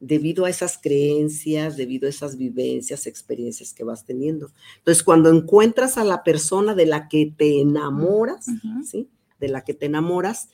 [0.00, 4.50] debido a esas creencias, debido a esas vivencias, experiencias que vas teniendo.
[4.78, 8.46] Entonces, cuando encuentras a la persona de la que te enamoras,
[8.84, 9.08] ¿sí?
[9.40, 10.48] De la que te enamoras,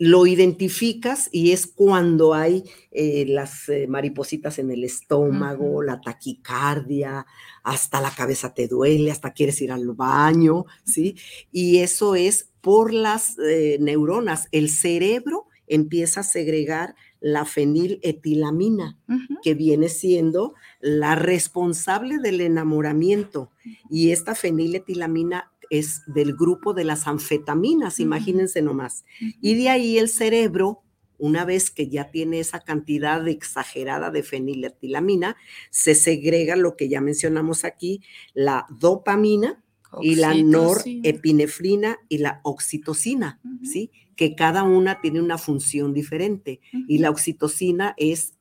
[0.00, 7.26] lo identificas y es cuando hay eh, las eh, maripositas en el estómago, la taquicardia,
[7.62, 11.16] hasta la cabeza te duele, hasta quieres ir al baño, ¿sí?
[11.52, 14.48] Y eso es por las eh, neuronas.
[14.52, 18.98] El cerebro empieza a segregar la feniletilamina,
[19.42, 23.50] que viene siendo la responsable del enamoramiento.
[23.90, 29.04] Y esta feniletilamina es del grupo de las anfetaminas, imagínense nomás.
[29.40, 30.82] Y de ahí el cerebro,
[31.18, 35.36] una vez que ya tiene esa cantidad exagerada de feniletilamina,
[35.70, 38.02] se segrega lo que ya mencionamos aquí,
[38.34, 39.62] la dopamina,
[40.00, 43.90] y la norepinefrina y la oxitocina, ¿sí?
[44.16, 46.60] Que cada una tiene una función diferente.
[46.86, 48.34] Y la oxitocina es,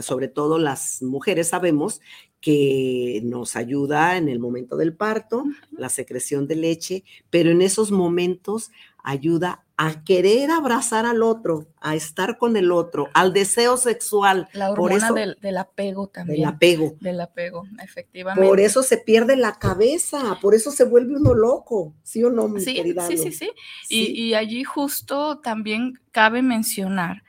[0.00, 2.00] sobre todo las mujeres sabemos
[2.40, 7.90] que nos ayuda en el momento del parto, la secreción de leche, pero en esos
[7.90, 8.70] momentos
[9.02, 14.48] ayuda a querer abrazar al otro, a estar con el otro, al deseo sexual.
[14.52, 16.40] La hormona del, apego también.
[16.40, 16.96] Del apego.
[17.00, 18.48] Del apego, efectivamente.
[18.48, 22.48] Por eso se pierde la cabeza, por eso se vuelve uno loco, ¿sí o no,
[22.48, 23.06] mi sí, querida?
[23.06, 23.50] Sí, sí, sí.
[23.88, 27.22] Y, y allí justo también cabe mencionar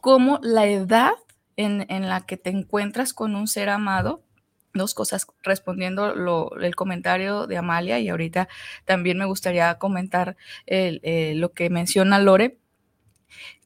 [0.00, 1.12] cómo la edad
[1.56, 4.24] en, en la que te encuentras con un ser amado
[4.74, 8.48] dos cosas respondiendo lo, el comentario de Amalia y ahorita
[8.84, 12.58] también me gustaría comentar eh, lo que menciona Lore.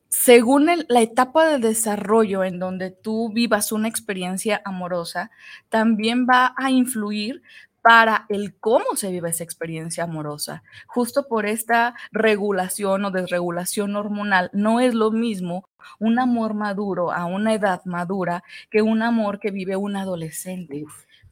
[0.09, 5.31] Según la etapa de desarrollo en donde tú vivas una experiencia amorosa,
[5.69, 7.43] también va a influir
[7.87, 10.65] para el cómo se vive esa experiencia amorosa.
[10.89, 15.69] Justo por esta regulación o desregulación hormonal, no es lo mismo
[16.01, 20.75] un amor maduro a una edad madura que un amor que vive un adolescente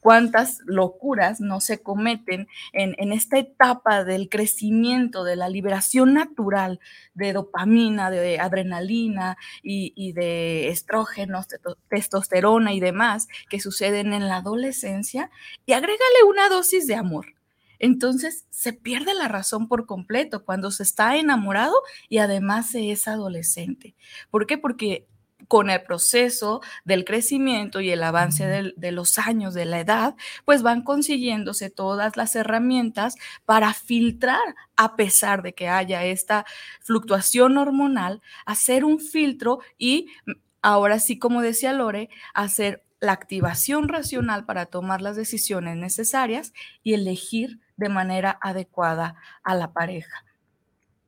[0.05, 6.79] cuántas locuras no se cometen en, esta etapa del crecimiento, de la liberación natural
[7.15, 11.47] de dopamina, de adrenalina y, de estrógenos,
[11.89, 15.31] testosterona y demás que suceden en la adolescencia,
[15.65, 17.33] y agrégale una dosis de amor.
[17.79, 21.73] Entonces se pierde la razón por completo cuando se está enamorado
[22.09, 23.95] y además se es adolescente.
[24.29, 24.59] ¿Por qué?
[24.59, 25.07] Porque
[25.47, 30.61] con el proceso del crecimiento y el avance de, los años de la edad, pues
[30.61, 36.45] van consiguiéndose todas las herramientas para filtrar, a pesar de que haya esta
[36.81, 40.31] fluctuación hormonal, hacer un filtro y mm,
[40.61, 46.93] ahora sí, como decía Lore, hacer la activación racional para tomar las decisiones necesarias y
[46.93, 50.24] elegir de manera adecuada a la pareja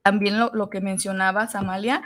[0.08, 2.02] también lo, que mencionabas, Amalia,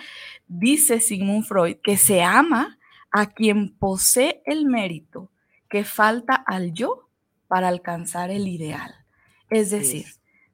[0.47, 2.79] dice Sigmund Freud que se ama
[3.11, 5.29] a quien posee el mérito
[5.69, 7.07] que falta al yo
[7.47, 8.95] para alcanzar el ideal.
[9.51, 10.07] Es decir,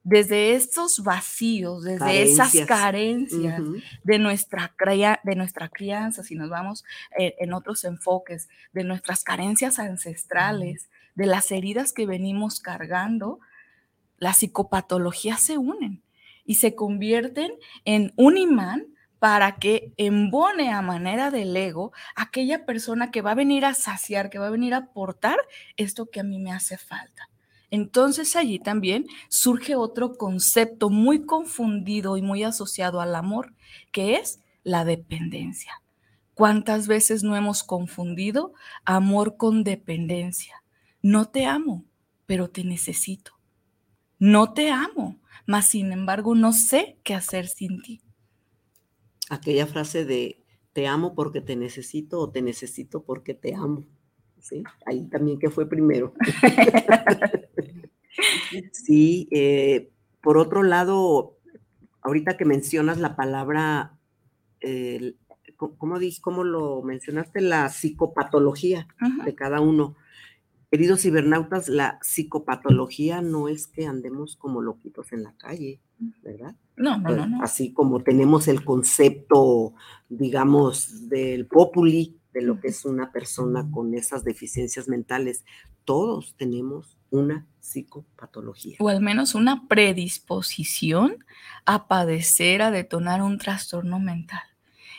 [0.04, 3.62] desde estos vacíos, desde esas carencias.
[4.04, 4.76] de, nuestra
[5.24, 6.84] de nuestra crianza, si nos vamos
[7.18, 13.40] eh, en otros enfoques, de nuestras carencias ancestrales, de las heridas que venimos cargando,
[14.18, 16.04] las psicopatologías se unen
[16.48, 17.52] y se convierten
[17.86, 18.88] en un imán
[19.20, 24.32] para que embone a manera del ego aquella persona que va a venir a saciar,
[24.32, 25.38] que va a venir a aportar
[25.76, 27.30] esto que a mí me hace falta.
[27.70, 33.54] Entonces allí también surge otro concepto muy confundido y muy asociado al amor,
[33.92, 35.82] que es la dependencia.
[36.34, 38.54] ¿Cuántas veces no hemos confundido
[38.86, 40.64] amor con dependencia?
[41.02, 41.84] No te amo,
[42.26, 43.34] pero te necesito.
[44.20, 48.02] No te amo, mas sin embargo no sé qué hacer sin ti.
[49.30, 50.44] Aquella frase de
[50.74, 53.88] te amo porque te necesito o te necesito porque te amo.
[54.40, 54.64] ¿Sí?
[54.86, 56.14] Ahí también que fue primero.
[58.72, 59.90] sí, eh,
[60.22, 61.38] por otro lado,
[62.02, 63.98] ahorita que mencionas la palabra,
[65.56, 67.42] ¿cómo, ¿cómo, lo mencionaste?
[67.42, 68.88] La psicopatología
[69.26, 69.96] de cada uno.
[70.70, 75.80] Queridos cibernautas, la psicopatología no es que andemos como loquitos en la calle,
[76.22, 76.56] ¿verdad?
[76.76, 79.74] No, no, no, Así como tenemos el concepto,
[80.10, 85.46] digamos, del populi, de lo que es una persona con esas deficiencias mentales,
[85.86, 88.76] todos tenemos una psicopatología.
[88.80, 91.24] O al menos una predisposición
[91.66, 94.44] a padecer, a detonar un trastorno mental.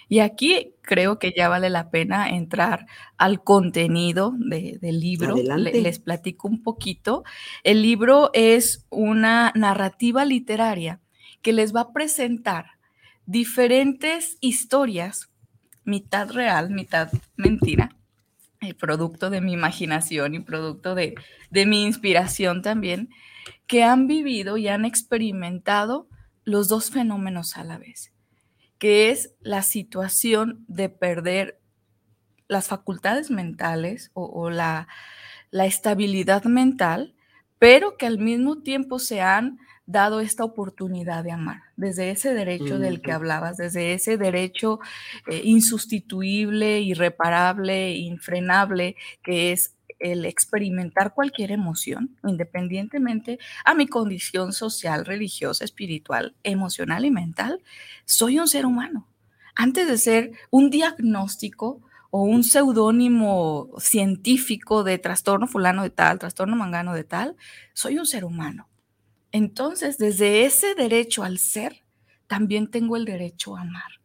[0.08, 2.86] Y aquí creo que ya vale la pena entrar
[3.18, 5.36] al contenido del libro.
[5.36, 7.24] les platico un poquito.
[7.62, 11.00] El libro es una narrativa literaria
[11.42, 12.78] que les va a presentar
[13.26, 15.30] diferentes historias,
[15.84, 17.94] mitad real, mitad mentira,
[18.60, 21.14] el producto de mi imaginación y producto de,
[21.50, 23.10] de mi inspiración también,
[23.66, 26.08] que han vivido y han experimentado
[26.44, 28.12] los dos fenómenos a la vez
[28.78, 31.60] que es la situación de perder
[32.48, 34.88] las facultades mentales o, la,
[35.52, 37.14] estabilidad mental,
[37.58, 42.78] pero que al mismo tiempo se han dado esta oportunidad de amar, desde ese derecho
[42.78, 44.80] del que hablabas, desde ese derecho
[45.30, 55.04] eh, insustituible, irreparable, infrenable, que es el experimentar cualquier emoción, independientemente a mi condición social,
[55.04, 57.62] religiosa, espiritual, emocional y mental,
[58.04, 59.08] soy un ser humano.
[59.54, 66.56] Antes de ser un diagnóstico o un seudónimo científico de trastorno fulano de tal, trastorno
[66.56, 67.36] mangano de tal,
[67.74, 68.68] soy un ser humano.
[69.32, 71.82] Entonces, desde ese derecho al ser,
[72.26, 74.00] también tengo el derecho a amar.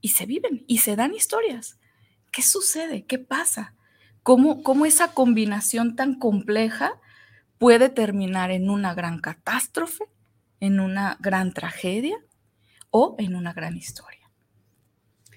[0.00, 1.78] Y se viven y se dan historias.
[2.32, 3.04] ¿Qué sucede?
[3.04, 3.74] ¿Qué pasa?
[4.22, 7.00] Cómo, esa combinación tan compleja
[7.58, 10.04] puede terminar en una gran catástrofe,
[10.60, 12.16] en una gran tragedia,
[12.90, 14.30] o en una gran historia.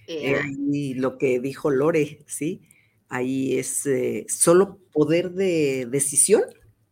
[0.07, 2.61] Eh, y lo que dijo Lore, ¿sí?
[3.07, 6.41] Ahí es eh, solo poder de decisión,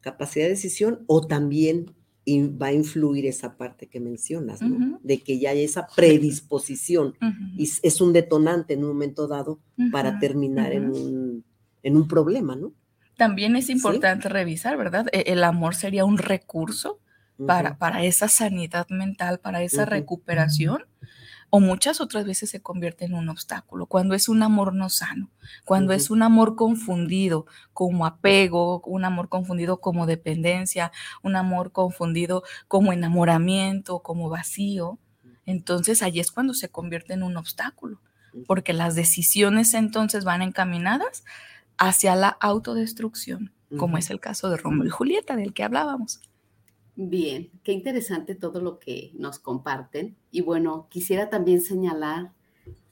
[0.01, 1.93] capacidad de decisión, o también
[2.27, 4.99] va a influir esa parte que mencionas, ¿no?
[5.03, 7.15] De que ya hay esa predisposición
[7.57, 9.59] y es un detonante en un momento dado
[9.91, 11.43] para terminar en, un,
[11.83, 12.73] en un problema, ¿no?
[13.17, 15.05] También es importante revisar, ¿verdad?
[15.11, 16.99] E, el amor sería un recurso
[17.45, 20.85] para, para esa sanidad mental, para esa recuperación
[21.55, 25.29] o muchas otras veces se convierte en un obstáculo, cuando es un amor no sano,
[25.65, 32.41] cuando es un amor confundido como apego, un amor confundido como dependencia, un amor confundido
[32.67, 34.97] como enamoramiento, como vacío.
[35.45, 38.01] Entonces allí es cuando se convierte en un obstáculo,
[38.47, 41.23] porque las decisiones entonces van encaminadas
[41.77, 46.21] hacia la autodestrucción, como es el caso de Romeo y Julieta del que hablábamos.
[46.95, 50.15] Bien, qué interesante todo lo que nos comparten.
[50.29, 52.33] Y bueno, quisiera también señalar,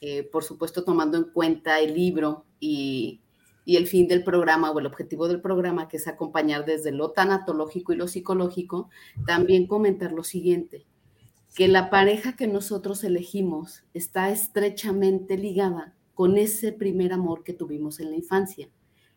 [0.02, 3.22] eh, por supuesto, tomando en cuenta el libro y,
[3.64, 7.12] y, el fin del programa o el objetivo del programa, que es acompañar desde lo
[7.12, 8.90] tanatológico y lo psicológico,
[9.28, 10.88] también comentar lo siguiente,
[11.54, 18.00] que la pareja que nosotros elegimos está estrechamente ligada con ese primer amor que tuvimos
[18.00, 18.70] en la infancia.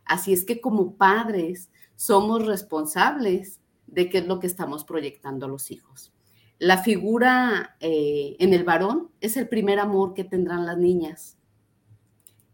[0.04, 5.48] Así es que como padres somos responsables de qué es lo que estamos proyectando a
[5.48, 6.12] los hijos.
[6.58, 11.36] La figura eh, en el varón es el primer amor que tendrán las niñas.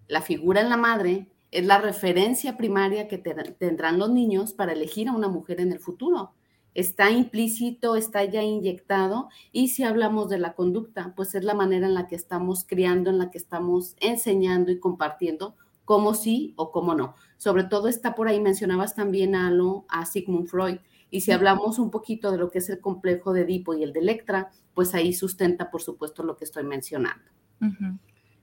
[0.08, 5.08] La figura en la madre es la referencia primaria que tendrán los niños para elegir
[5.08, 6.32] a una mujer en el futuro.
[6.74, 11.86] Está implícito, está ya inyectado y si hablamos de la conducta, pues es la manera
[11.86, 16.70] en la que estamos criando, en la que estamos enseñando y compartiendo cómo sí o
[16.70, 17.16] cómo no.
[17.36, 19.50] Sobre todo está por ahí, mencionabas también a,
[19.88, 20.78] a Sigmund Freud,
[21.10, 23.92] y si hablamos un poquito de lo que es el complejo de Edipo y el
[23.92, 27.24] de Electra, pues ahí sustenta, por supuesto, lo que estoy mencionando.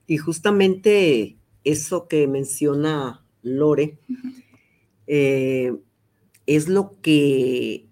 [0.05, 3.99] Y justamente eso que menciona Lore
[5.07, 5.77] eh,
[6.45, 7.86] es lo que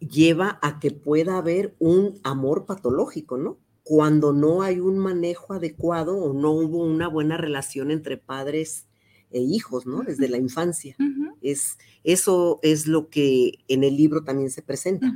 [0.00, 3.58] lleva a que pueda haber un amor patológico, ¿no?
[3.82, 8.86] Cuando no hay un manejo adecuado o no hubo una buena relación entre padres
[9.30, 10.02] e hijos, ¿no?
[10.02, 10.96] Desde la infancia.
[11.42, 15.12] Es, eso es lo que en el libro también se presenta.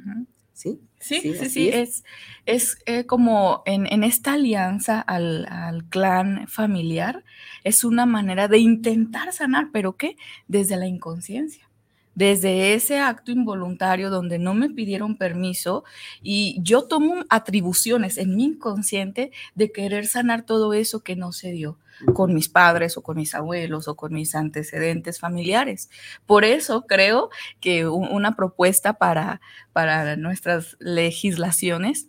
[0.52, 0.78] ¿Sí?
[1.00, 2.04] Sí, sí, sí, es.
[2.46, 7.24] es, eh, como en, esta alianza al, al, clan familiar,
[7.64, 10.16] es una manera de intentar sanar, pero ¿qué?
[10.46, 11.68] Desde la inconsciencia
[12.14, 15.84] desde ese acto involuntario donde no me pidieron permiso
[16.22, 21.52] y yo tomo atribuciones en mi inconsciente de querer sanar todo eso que no se
[21.52, 21.78] dio
[22.12, 25.90] con mis padres o con mis abuelos o con mis antecedentes familiares.
[26.26, 29.40] Por eso creo que una propuesta para,
[29.72, 32.08] para nuestras legislaciones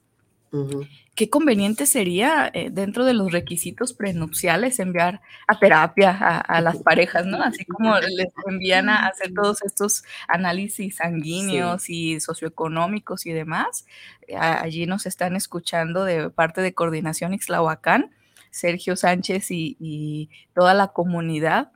[1.16, 7.26] qué conveniente sería eh, dentro de los requisitos prenupciales enviar a terapia a, las parejas,
[7.26, 7.41] ¿no?
[7.41, 13.86] Así como les envían a hacer todos estos análisis sanguíneos y socioeconómicos y demás.
[14.28, 18.12] Eh, allí nos están escuchando de parte de Coordinación Ixlahuacán,
[18.51, 21.72] Sergio Sánchez y toda la comunidad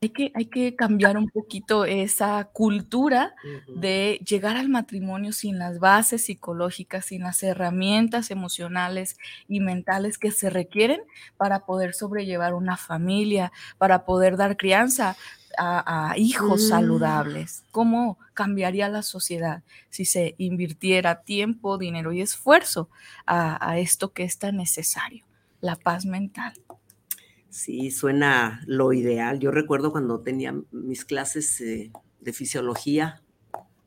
[0.00, 3.34] hay que, hay que cambiar un poquito esa cultura
[3.66, 9.16] de llegar al matrimonio sin las bases psicológicas, sin las herramientas emocionales
[9.48, 11.00] y mentales que se requieren
[11.36, 15.16] para poder sobrellevar una familia, para poder dar crianza
[15.56, 16.68] a, hijos mm.
[16.68, 17.64] saludables.
[17.72, 22.88] ¿Cómo cambiaría la sociedad si se invirtiera tiempo, dinero y esfuerzo
[23.26, 25.24] a esto que es tan necesario,
[25.60, 26.54] la paz mental?
[27.50, 29.38] Sí, suena lo ideal.
[29.38, 31.90] Yo recuerdo cuando tenía mis clases eh,
[32.20, 33.22] de fisiología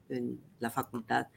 [0.09, 1.28] en la facultad,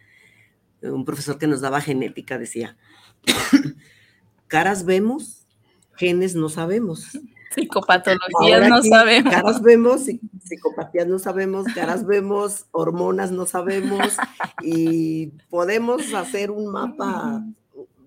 [0.82, 2.76] un profesor que nos daba genética decía,
[4.48, 5.46] caras vemos,
[5.94, 7.18] genes no sabemos.
[7.54, 9.32] Psicopatologías no sabemos.
[9.32, 10.02] Caras vemos,
[10.42, 14.16] psicopatías no sabemos, caras vemos, hormonas no sabemos
[14.60, 17.44] y podemos hacer un mapa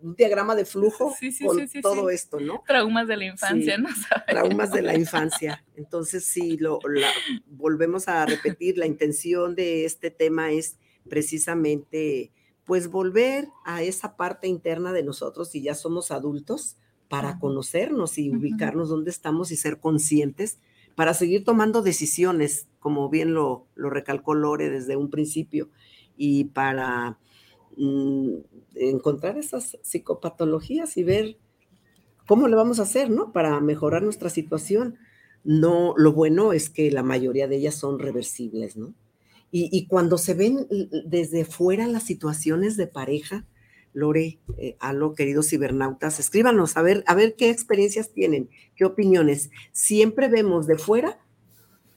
[0.02, 1.14] un diagrama de flujo
[1.46, 2.64] con todo esto, ¿no?
[2.68, 3.90] Traumas de la infancia, ¿no?
[4.28, 5.66] Traumas de la infancia.
[5.76, 6.80] Entonces, sí, lo,
[7.48, 10.78] volvemos a repetir, la intención de este tema es
[11.10, 12.32] precisamente,
[12.66, 16.78] pues, volver a esa parte interna de nosotros, si ya somos adultos,
[17.08, 20.60] para conocernos y ubicarnos dónde estamos y ser conscientes
[20.98, 25.70] para seguir tomando decisiones, como bien lo, lo recalcó Lore desde un principio,
[26.18, 27.20] y para
[27.78, 28.40] Mm,
[28.76, 31.38] encontrar esas psicopatologías y ver
[32.26, 33.32] cómo le vamos a hacer, ¿no?
[33.32, 34.98] Para mejorar nuestra situación.
[35.44, 38.94] No, lo bueno es que la mayoría de ellas son reversibles, ¿no?
[39.50, 40.68] Y, cuando se ven
[41.06, 43.48] desde fuera las situaciones de pareja,
[43.94, 49.50] Lore, eh, Alo, queridos cibernautas, escríbanos a ver, a ver qué experiencias tienen, qué opiniones.
[49.72, 51.18] Siempre vemos de fuera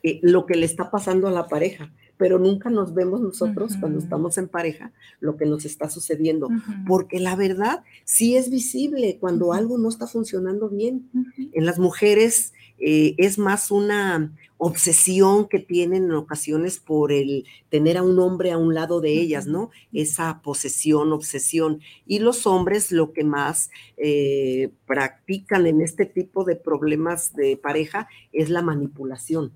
[0.04, 3.98] eh, lo que le está pasando a la pareja, pero nunca nos vemos nosotros cuando
[3.98, 6.50] estamos en pareja lo que nos está sucediendo,
[6.86, 11.08] porque la verdad sí es visible cuando algo no está funcionando bien.
[11.54, 17.96] En las mujeres eh, es más una obsesión que tienen en ocasiones por el tener
[17.96, 19.70] a un hombre a un lado de ellas, ¿no?
[19.90, 21.80] Esa posesión, obsesión.
[22.04, 28.08] Y los hombres lo que más eh, practican en este tipo de problemas de pareja
[28.30, 29.52] es la manipulación.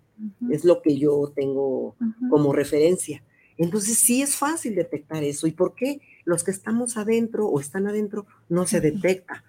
[0.50, 1.96] Es lo que yo tengo
[2.30, 3.22] como referencia.
[3.56, 5.46] Entonces sí es fácil detectar eso.
[5.46, 9.44] ¿Y por qué los que estamos adentro o están adentro no se detecta?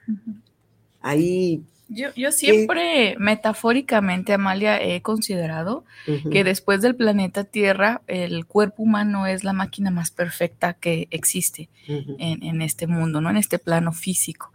[1.01, 5.86] Ahí yo, yo siempre, metafóricamente, Amalia, he considerado
[6.32, 11.70] que después del planeta Tierra, el cuerpo humano es la máquina más perfecta que existe
[11.88, 13.30] en, en, este mundo, ¿no?
[13.30, 14.51] En este plano físico.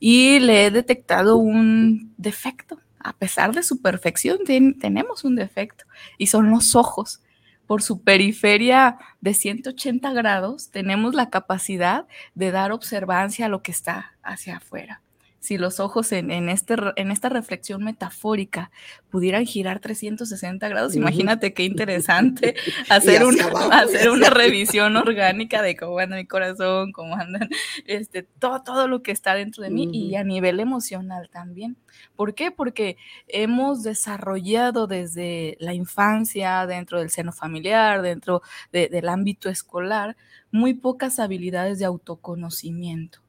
[0.00, 2.78] Y le he detectado un defecto.
[3.06, 5.84] A pesar de su perfección, tenemos un defecto.
[6.18, 7.20] Y son los ojos.
[7.68, 13.70] Por su periferia de 180 grados, tenemos la capacidad de dar observancia a lo que
[13.70, 15.02] está hacia afuera
[15.40, 18.70] si los ojos en, este, en esta reflexión metafórica
[19.10, 22.54] pudieran girar 360 grados, imagínate qué interesante
[22.88, 27.48] hacer, una, hacer una revisión orgánica de cómo anda mi corazón, cómo andan
[27.86, 31.76] este, todo, todo lo que está dentro de mí y a nivel emocional también.
[32.16, 32.50] ¿Por qué?
[32.50, 32.96] Porque
[33.28, 40.16] hemos desarrollado desde la infancia, dentro del seno familiar, dentro del ámbito escolar,
[40.50, 43.25] muy pocas habilidades de autoconocimiento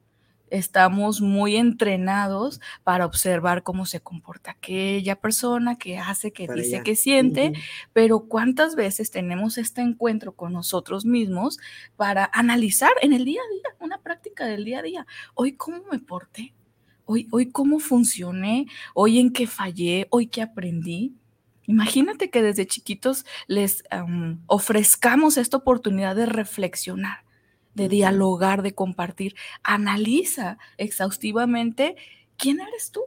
[0.50, 6.96] estamos muy entrenados para observar cómo se comporta aquella persona, qué hace, qué dice, qué
[6.96, 7.54] siente,
[7.94, 11.60] pero cuántas veces tenemos este encuentro con nosotros mismos
[11.96, 15.08] para analizar en el día a día, una práctica del día a día.
[15.34, 16.54] Hoy cómo me porté,
[17.06, 21.14] hoy, hoy cómo funcioné, hoy en qué fallé, hoy qué aprendí.
[21.66, 23.84] Imagínate que desde chiquitos les
[24.46, 27.27] ofrezcamos esta oportunidad de reflexionar
[27.78, 29.36] de dialogar, de compartir.
[29.64, 31.96] Analiza exhaustivamente
[32.36, 33.02] quién eres tú,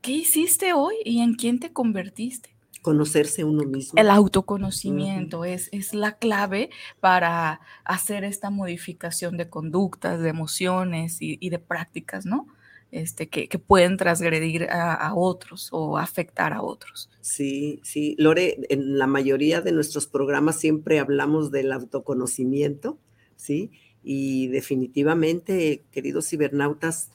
[0.00, 2.54] qué hiciste hoy y en quién te convertiste.
[2.82, 3.98] Conocerse uno mismo.
[3.98, 6.70] El autoconocimiento es, es la clave
[7.00, 12.46] para hacer esta modificación de conductas, de emociones y, de prácticas, ¿no?
[12.90, 17.10] Este, que, pueden transgredir a, a, otros o afectar a otros.
[17.20, 18.14] Sí, sí.
[18.18, 22.98] Lore, en la mayoría de nuestros programas siempre hablamos del autoconocimiento
[23.38, 23.70] ¿sí?
[24.02, 27.10] Y definitivamente, queridos cibernautas,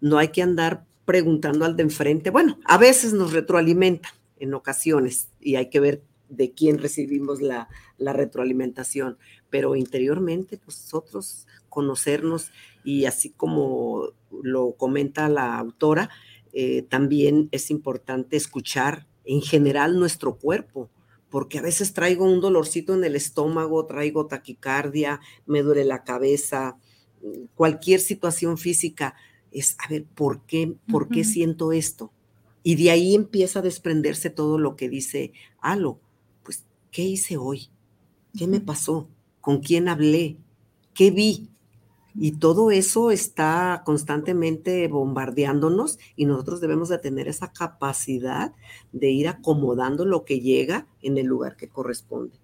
[0.00, 2.30] no hay que andar preguntando al de enfrente.
[2.30, 4.08] Bueno, a veces nos retroalimenta
[4.40, 9.18] en ocasiones y hay que ver de quién recibimos la, retroalimentación,
[9.50, 12.50] pero interiormente nosotros conocernos
[12.84, 14.10] y así como
[14.42, 16.10] lo comenta la autora,
[16.52, 20.90] eh, también es importante escuchar en general nuestro cuerpo,
[21.30, 26.78] porque a veces traigo un dolorcito en el estómago, traigo taquicardia, me duele la cabeza,
[27.54, 29.14] cualquier situación física,
[29.50, 32.12] es, a ver, ¿por qué, por qué siento esto?
[32.62, 35.98] Y de ahí empieza a desprenderse todo lo que dice Alo.
[36.42, 37.68] Pues, ¿qué hice hoy?
[38.36, 39.08] ¿Qué me pasó?
[39.40, 40.36] ¿Con quién hablé?
[40.92, 41.48] ¿Qué vi?
[42.20, 48.52] Y todo eso está constantemente bombardeándonos y nosotros debemos de tener esa capacidad
[48.90, 52.36] de ir acomodando lo que llega en el lugar que corresponde.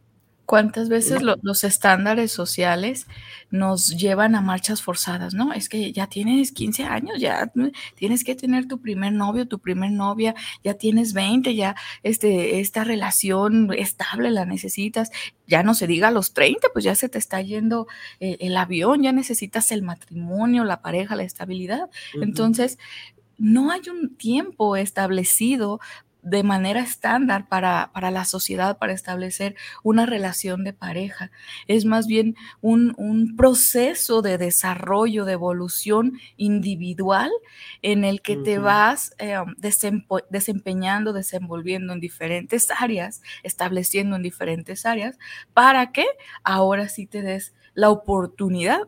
[0.46, 3.06] ¿Cuántas veces los estándares sociales
[3.50, 5.54] nos llevan a marchas forzadas, no?
[5.54, 7.50] Es que ya tienes 15 años, ya
[7.94, 12.84] tienes que tener tu primer novio, tu primer novia, ya tienes 20, ya este, esta
[12.84, 15.10] relación estable la necesitas,
[15.46, 17.86] ya no se diga a los 30, pues ya se te está yendo
[18.20, 21.88] eh, el avión, ya necesitas el matrimonio, la pareja, la estabilidad.
[22.20, 22.78] Entonces,
[23.38, 25.80] no hay un tiempo establecido
[26.24, 31.30] de manera estándar para, la sociedad, para establecer una relación de pareja.
[31.68, 32.94] Es más bien un,
[33.36, 37.30] proceso de desarrollo, de evolución individual
[37.82, 39.36] en el que te vas eh,
[40.30, 45.18] desempeñando, desenvolviendo en diferentes áreas, estableciendo en diferentes áreas,
[45.52, 46.06] para que
[46.42, 48.80] ahora sí te des la oportunidad.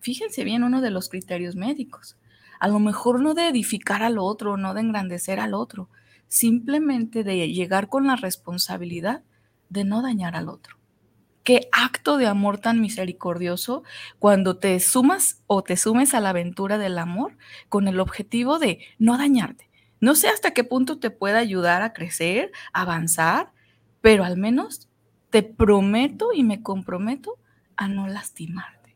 [0.00, 2.16] Fíjense bien uno de los criterios médicos.
[2.60, 5.88] A lo mejor no de edificar al otro, no de engrandecer al otro,
[6.28, 9.22] simplemente de llegar con la responsabilidad
[9.68, 10.76] de no dañar al otro.
[11.42, 13.82] Qué acto de amor tan misericordioso
[14.18, 17.36] cuando te sumas o te sumes a la aventura del amor
[17.68, 19.68] con el objetivo de no dañarte.
[20.00, 23.52] No sé hasta qué punto te puede ayudar a crecer, avanzar,
[24.00, 24.88] pero al menos
[25.30, 27.38] te prometo y me comprometo
[27.76, 28.94] a no lastimarte.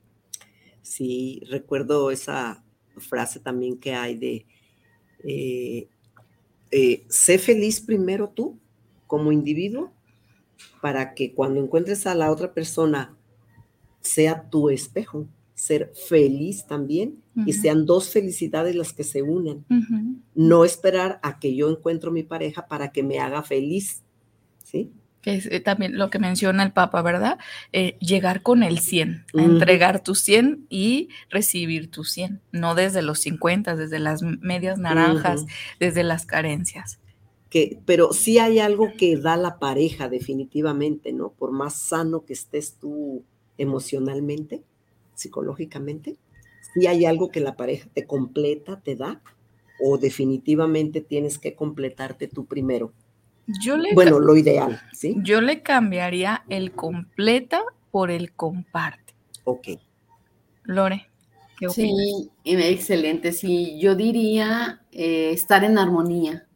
[0.82, 2.62] Sí, recuerdo esa
[2.98, 4.46] frase también que hay de,
[5.24, 5.88] eh,
[6.72, 8.58] eh, sé feliz primero tú
[9.06, 9.92] como individuo
[10.80, 13.14] para que cuando encuentres a la otra persona
[14.00, 19.64] sea tu espejo, ser feliz también y sean dos felicidades las que se unen.
[20.34, 24.02] No esperar a que yo encuentro mi pareja para que me haga feliz,
[24.64, 24.90] ¿sí?
[25.22, 27.38] Que es eh, también lo que menciona el Papa, ¿verdad?
[27.72, 33.20] Eh, llegar con el 100, entregar tu 100 y recibir tu 100, no desde los
[33.20, 35.46] 50, desde las medias naranjas,
[35.78, 36.98] desde las carencias.
[37.48, 41.30] Que, pero sí hay algo que da la pareja definitivamente, ¿no?
[41.30, 43.24] Por más sano que estés tú
[43.58, 44.62] emocionalmente,
[45.14, 46.16] psicológicamente,
[46.74, 49.22] sí hay algo que la pareja te completa, te da,
[49.80, 52.92] o definitivamente tienes que completarte tú primero
[53.94, 55.16] bueno, lo ideal, ¿sí?
[55.18, 59.14] Yo le cambiaría el completa por el comparte.
[59.44, 59.68] Ok.
[60.64, 61.08] Lore,
[61.58, 61.96] ¿qué opinas?
[61.96, 63.32] Sí, excelente.
[63.32, 66.46] Sí, yo diría eh, estar en armonía,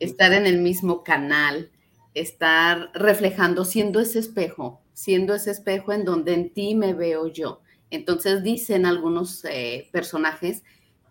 [0.00, 1.70] estar en el mismo canal,
[2.14, 7.60] estar reflejando, siendo ese espejo, siendo ese espejo en donde en ti me veo yo.
[7.90, 10.62] Entonces dicen algunos eh, personajes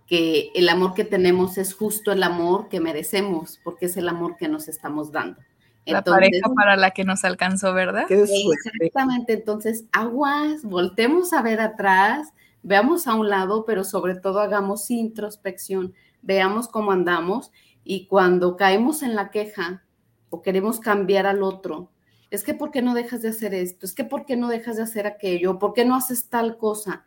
[0.07, 4.37] que el amor que tenemos es justo el amor que merecemos, porque es el amor
[4.37, 5.41] que nos estamos dando.
[5.85, 8.05] La pareja para la que nos alcanzó, ¿verdad?
[8.09, 12.33] Exactamente, entonces aguas, voltemos a ver atrás,
[12.63, 17.51] veamos a un lado, pero sobre todo hagamos introspección, veamos cómo andamos
[17.83, 19.83] y cuando caemos en la queja
[20.29, 21.89] o queremos cambiar al otro,
[22.29, 23.85] es que ¿por qué no dejas de hacer esto?
[23.85, 25.59] Es que ¿por qué no dejas de hacer aquello?
[25.59, 27.05] ¿Por qué no haces tal cosa?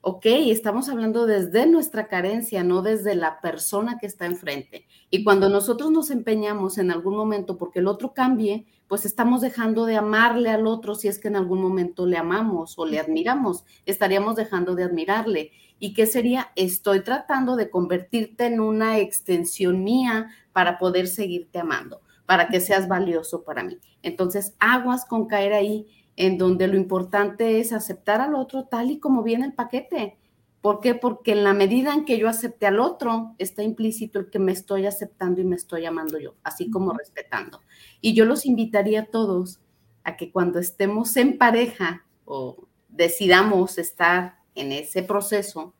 [0.00, 4.86] Ok, estamos hablando desde nuestra carencia, no desde la persona que está enfrente.
[5.10, 9.84] Y cuando nosotros nos empeñamos en algún momento porque el otro cambie, pues estamos dejando
[9.84, 13.64] de amarle al otro si es que en algún momento le amamos o le admiramos,
[13.86, 15.52] estaríamos dejando de admirarle.
[15.78, 16.52] ¿Y qué sería?
[16.56, 22.88] Estoy tratando de convertirte en una extensión mía para poder seguirte amando, para que seas
[22.88, 23.78] valioso para mí.
[24.02, 25.86] Entonces, aguas con caer ahí
[26.18, 30.18] en donde lo importante es aceptar al otro tal y como viene el paquete.
[30.60, 30.96] ¿Por qué?
[30.96, 34.50] Porque en la medida en que yo acepte al otro, está implícito el que me
[34.50, 37.60] estoy aceptando y me estoy amando yo, así como respetando.
[38.00, 39.60] Y yo los invitaría a todos
[40.02, 45.72] a que cuando estemos en pareja o decidamos estar en ese proceso,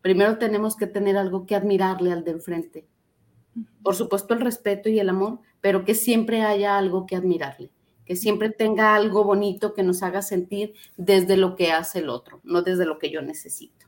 [0.00, 2.86] primero tenemos que tener algo que admirarle al de enfrente.
[3.82, 7.70] Por supuesto el respeto y el amor, pero que siempre haya algo que admirarle
[8.12, 12.42] que siempre tenga algo bonito que nos haga sentir desde lo que hace el otro,
[12.44, 13.86] no desde lo que yo necesito.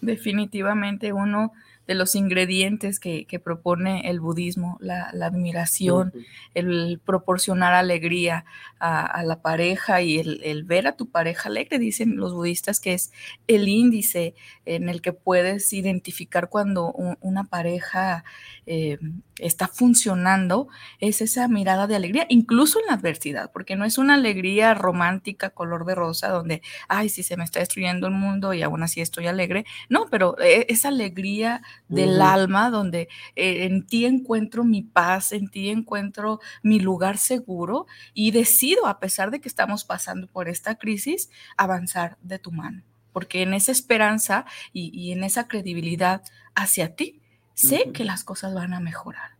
[0.00, 1.52] Definitivamente uno
[1.86, 6.14] de los ingredientes que, propone el budismo, la, admiración,
[6.54, 8.46] el proporcionar alegría
[8.78, 11.78] a, la pareja y el, ver a tu pareja alegre.
[11.78, 13.12] Dicen los budistas que es
[13.46, 14.34] el índice
[14.64, 18.24] en el que puedes identificar cuando una pareja
[18.64, 18.98] eh,
[19.42, 20.68] está funcionando,
[20.98, 25.50] es esa mirada de alegría, incluso en la adversidad, porque no es una alegría romántica,
[25.50, 29.00] color de rosa, donde, ay, si se me está destruyendo el mundo y aún así
[29.00, 29.64] estoy alegre.
[29.88, 35.48] No, pero eh, esa alegría del alma, donde eh, en ti encuentro mi paz, en
[35.48, 40.76] ti encuentro mi lugar seguro y decido, a pesar de que estamos pasando por esta
[40.76, 42.82] crisis, avanzar de tu mano.
[43.12, 46.22] Porque en esa esperanza y, en esa credibilidad
[46.54, 47.20] hacia ti,
[47.54, 49.31] sé que las cosas van a mejorar.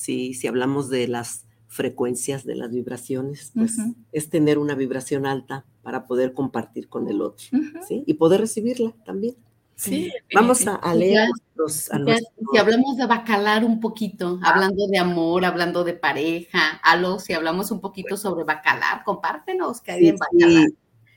[0.00, 3.76] Sí, si hablamos de las frecuencias de las vibraciones, pues
[4.12, 7.44] es tener una vibración alta para poder compartir con el otro,
[7.86, 8.02] ¿sí?
[8.06, 9.36] Y poder recibirla también.
[9.76, 14.52] Sí, vamos a, leer los, Si hablamos de bacalar un poquito, ah.
[14.52, 19.92] hablando de amor, hablando de pareja, algo, si hablamos un poquito sobre bacalar, compártenos que
[19.92, 20.66] hay en bacalar.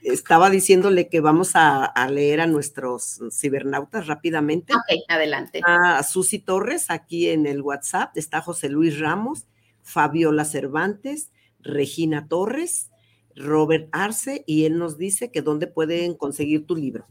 [0.04, 4.74] Estaba diciéndole que vamos a, leer a nuestros cibernautas rápidamente.
[4.74, 5.60] Ok, adelante.
[5.64, 9.46] A Susi Torres, aquí en el WhatsApp, está José Luis Ramos,
[9.82, 12.90] Fabiola Cervantes, Regina Torres,
[13.34, 17.06] Robert Arce, y él nos dice que dónde pueden conseguir tu libro.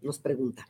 [0.00, 0.66] nos pregunta.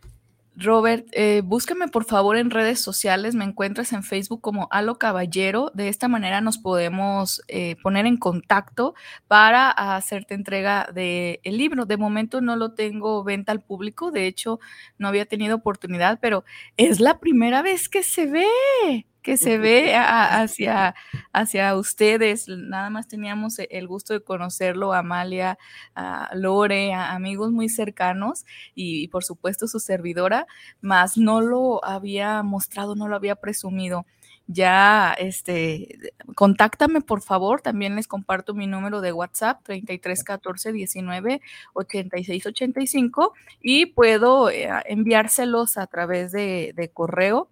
[0.61, 5.71] Robert, eh, búscame por favor en redes sociales, me encuentras en Facebook como Alo Caballero,
[5.73, 8.95] de esta manera nos podemos eh, poner en contacto
[9.29, 11.87] para hacerte entrega del libro.
[11.87, 14.59] De momento no lo tengo venta al público, de hecho
[14.99, 16.45] no había tenido oportunidad, pero
[16.77, 20.95] es la primera vez que se ve que se ve hacia,
[21.35, 22.49] hacia ustedes.
[22.49, 25.59] Nada más teníamos e, el gusto de conocerlo, Amalia,
[25.95, 30.47] a Lore, a amigos muy cercanos y, por supuesto su servidora,
[30.81, 34.07] más no lo había mostrado, no lo había presumido
[34.47, 41.43] ya, este, contáctame por favor, también les comparto mi número de WhatsApp, 33 14 19
[41.75, 47.51] 86 85, y puedo eh, enviárselos a través de correo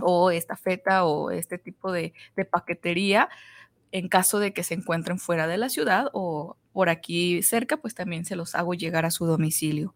[0.00, 2.12] o esta feta o este tipo de,
[2.50, 3.28] paquetería
[3.90, 7.94] en caso de que se encuentren fuera de la ciudad o por aquí cerca, pues
[7.94, 9.94] también se los hago llegar a su domicilio.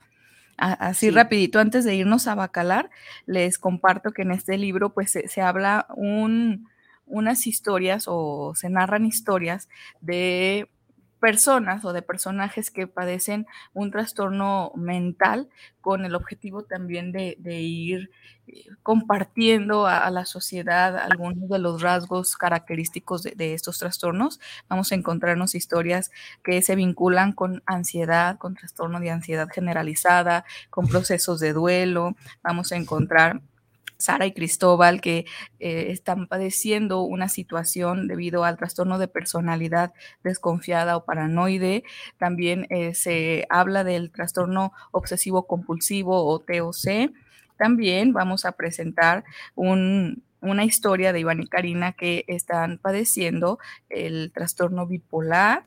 [0.57, 2.91] Así rapidito, antes de irnos a Bacalar,
[3.27, 6.69] les comparto que en este libro pues se, habla un,
[7.07, 9.69] unas historias o se narran historias
[10.01, 10.69] de
[11.23, 15.49] personas o de personajes que padecen un trastorno mental
[15.81, 18.11] con el objetivo también de, ir
[18.49, 24.41] eh, compartiendo a, la sociedad algunos de los rasgos característicos de, estos trastornos.
[24.69, 26.11] Vamos a encontrarnos historias
[26.43, 32.17] que se vinculan con ansiedad, con trastorno de ansiedad generalizada, con procesos de duelo.
[32.43, 33.43] Vamos a encontrar
[34.03, 35.27] Sara y Cristóbal, que
[35.61, 39.93] eh, están padeciendo una situación debido al trastorno de personalidad
[40.23, 41.85] desconfiada o paranoide.
[42.19, 47.13] También eh, se habla del trastorno obsesivo compulsivo o TOC.
[47.57, 49.25] También vamos a presentar
[49.55, 55.65] una historia de Iván y Karina que están padeciendo el trastorno bipolar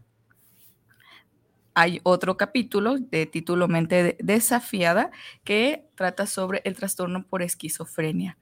[1.76, 5.12] hay otro capítulo de título Mente desafiada
[5.44, 8.38] que trata sobre el trastorno por esquizofrenia.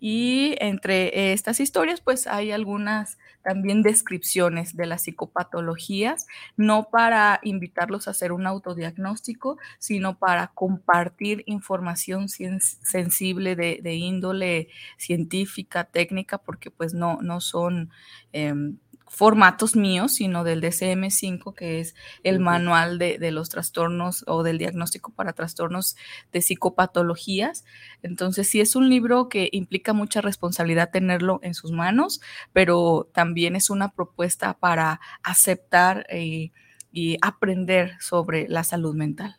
[0.00, 8.06] Y entre estas historias, pues hay algunas también descripciones de las psicopatologías, no para invitarlos
[8.06, 16.94] a hacer un autodiagnóstico, sino para compartir información sensible de, índole científica, técnica, porque pues
[16.94, 17.90] no, no son...
[18.32, 24.58] Em, formatos míos, sino del DCM5, que es el manual de, los trastornos o del
[24.58, 25.96] diagnóstico para trastornos
[26.32, 27.64] de psicopatologías.
[28.02, 32.20] Entonces, sí es un libro que implica mucha responsabilidad tenerlo en sus manos,
[32.52, 36.52] pero también es una propuesta para aceptar eh,
[36.92, 39.36] y aprender sobre la salud mental.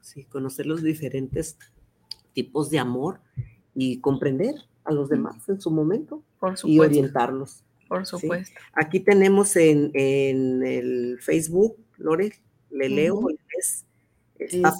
[0.00, 1.58] Sí, conocer los diferentes
[2.32, 3.20] tipos de amor
[3.74, 4.54] y comprender
[4.84, 6.22] a los demás en su momento
[6.64, 7.64] y orientarlos.
[7.92, 8.58] Por supuesto.
[8.72, 12.32] Aquí tenemos en, el Facebook, Lore,
[12.70, 13.20] le leo,
[14.38, 14.72] está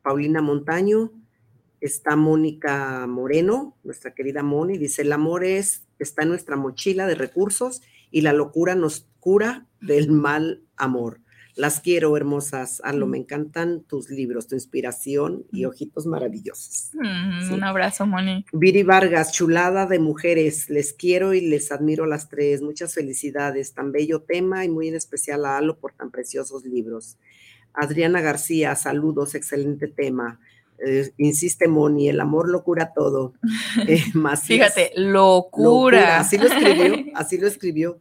[0.00, 1.10] Paulina Montaño,
[1.80, 7.16] está Mónica Moreno, nuestra querida Moni, dice, el amor es, está en nuestra mochila de
[7.16, 7.82] recursos
[8.12, 11.22] y la locura nos cura del mal amor.
[11.56, 12.82] Las quiero, hermosas.
[12.84, 16.90] Arlo, me encantan tus libros, tu inspiración y ojitos maravillosos.
[17.50, 18.44] Un abrazo, Moni.
[18.52, 20.68] Viri Vargas, chulada de mujeres.
[20.68, 22.60] Les quiero y les admiro las tres.
[22.60, 23.72] Muchas felicidades.
[23.72, 27.16] Tan bello tema y muy en especial a Alo por tan preciosos libros.
[27.72, 30.38] Adriana García, saludos, excelente tema.
[30.84, 33.32] Eh, insiste Moni, el amor lo cura todo.
[33.88, 34.02] Eh,
[34.42, 36.18] Fíjate, locura.
[36.20, 37.98] Así lo escribió, así lo escribió.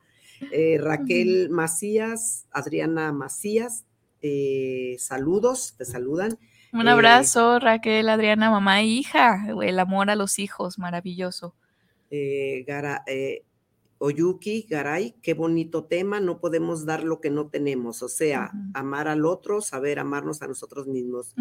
[0.51, 3.85] Eh, Raquel Macías, Adriana Macías,
[4.21, 6.37] eh, saludos, te saludan.
[6.73, 11.55] Un abrazo, Raquel, Adriana, mamá e hija, el amor a los hijos, maravilloso.
[12.67, 13.03] Gara,
[13.97, 19.07] Oyuki, Garay, qué bonito tema, no podemos dar lo que no tenemos, o sea, amar
[19.07, 21.33] al otro, saber amarnos a nosotros mismos.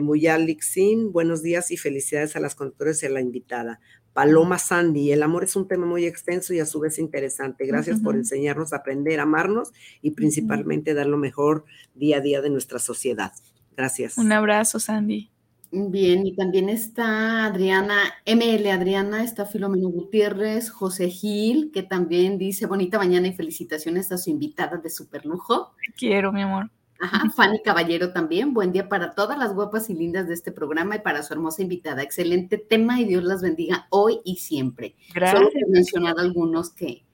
[0.00, 3.80] Muyalik Sin, buenos días y felicidades a las conductores y a la invitada.
[4.12, 7.66] Paloma Sandy, el amor es un tema muy extenso y a su vez interesante.
[7.66, 12.40] Gracias por enseñarnos a aprender a amarnos y principalmente dar lo mejor día a día
[12.40, 13.32] de nuestra sociedad.
[13.76, 14.18] Gracias.
[14.18, 15.30] Un abrazo, Sandy.
[15.72, 17.96] Bien, y también está Adriana,
[18.26, 24.18] ML Adriana, está Filomeno Gutiérrez, José Gil, que también dice bonita mañana y felicitaciones a
[24.18, 25.72] su invitada de superlujo.
[25.96, 26.70] quiero, mi amor.
[27.00, 28.52] Ajá, Fanny Caballero también.
[28.52, 31.62] Buen día para todas las guapas y lindas de este programa y para su hermosa
[31.62, 32.02] invitada.
[32.02, 34.96] Excelente tema y Dios las bendiga hoy y siempre.
[35.14, 35.42] Gracias.
[35.42, 37.04] Solo he mencionado algunos que,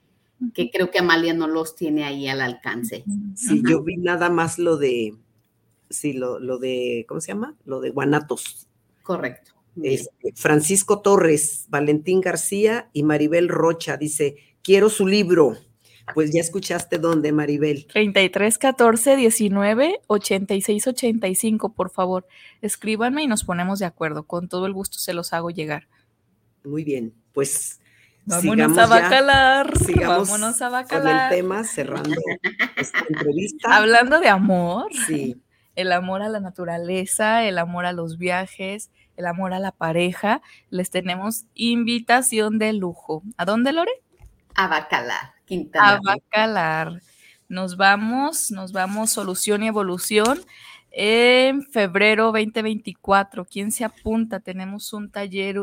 [0.54, 3.04] que creo que Amalia no los tiene ahí al alcance.
[3.36, 5.14] Sí, yo vi nada más lo de,
[5.88, 7.54] sí, lo, lo de, ¿cómo se llama?
[7.64, 8.66] Lo de Guanatos.
[9.04, 9.52] Correcto.
[9.82, 15.56] Este, Francisco Torres, Valentín García y Maribel Rocha dice, quiero su libro.
[16.14, 17.86] Pues ya escuchaste dónde, Maribel.
[17.86, 22.26] 33 14 19 86 85, por favor.
[22.62, 24.26] Escríbanme y nos ponemos de acuerdo.
[24.26, 25.88] Con todo el gusto se los hago llegar.
[26.64, 27.80] Muy bien, pues
[28.26, 29.72] Vámonos a bacalar.
[30.04, 31.30] vámonos a bacalar.
[31.30, 32.20] Con el tema, cerrando
[32.76, 33.76] esta entrevista.
[33.76, 34.92] Hablando de amor.
[35.06, 35.40] Sí.
[35.76, 40.42] El amor a la naturaleza, el amor a los viajes, el amor a la pareja,
[40.70, 43.22] les tenemos invitación de lujo.
[43.36, 43.92] ¿A dónde, Lore?
[44.56, 45.94] A Bacalar, Quintana.
[45.94, 47.00] A Bacalar.
[47.48, 50.40] Nos vamos, nos vamos, solución y evolución
[50.98, 53.44] en febrero 2024.
[53.44, 54.40] ¿Quién se apunta?
[54.40, 55.58] Tenemos un taller,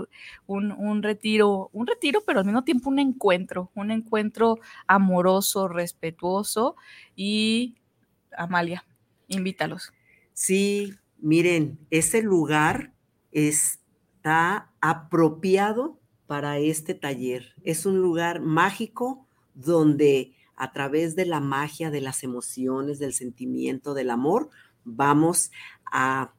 [0.45, 6.75] un, retiro, un retiro, pero al mismo tiempo un encuentro, un encuentro amoroso, respetuoso.
[7.15, 7.75] Y
[8.37, 8.85] Amalia,
[9.27, 9.91] invítalos.
[10.33, 12.93] Sí, miren, ese lugar
[13.31, 17.55] está apropiado para este taller.
[17.63, 19.22] Es un lugar mágico
[19.53, 24.49] donde a través de la magia de las emociones, del sentimiento, del amor,
[24.83, 25.51] vamos
[25.91, 26.33] a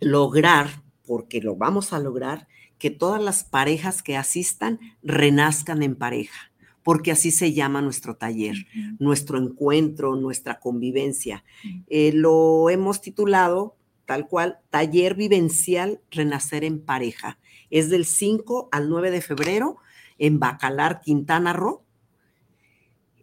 [0.00, 6.52] lograr, porque lo vamos a lograr, que todas las parejas que asistan renazcan en pareja,
[6.82, 8.56] porque así se llama nuestro taller,
[8.98, 11.44] nuestro encuentro, nuestra convivencia.
[11.88, 13.76] Eh, lo hemos titulado
[14.10, 17.38] tal cual, Taller Vivencial Renacer en Pareja.
[17.70, 19.76] Es del 5 al 9 de febrero
[20.18, 21.84] en Bacalar, Quintana Roo,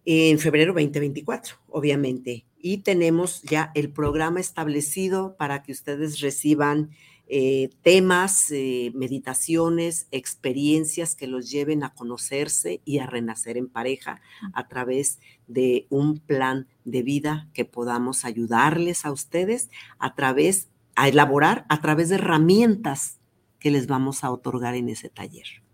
[0.10, 6.90] en febrero 2024, obviamente y tenemos ya el programa establecido para que ustedes reciban
[7.30, 14.22] eh, temas, eh, meditaciones, experiencias que los lleven a conocerse y a renacer en pareja
[14.54, 21.10] a través de un plan de vida que podamos ayudarles a ustedes a través, a
[21.10, 23.20] elaborar a través de herramientas
[23.60, 25.67] que les vamos a otorgar en ese taller.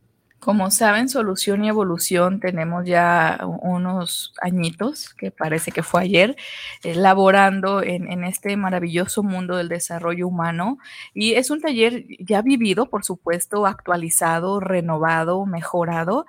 [0.44, 6.36] Como saben, Solución y Evolución tenemos ya unos añitos, que parece que fue ayer,
[6.84, 10.80] elaborando en, este maravilloso mundo del desarrollo humano.
[11.14, 16.26] Y es un taller ya vivido, por supuesto, actualizado, renovado, mejorado.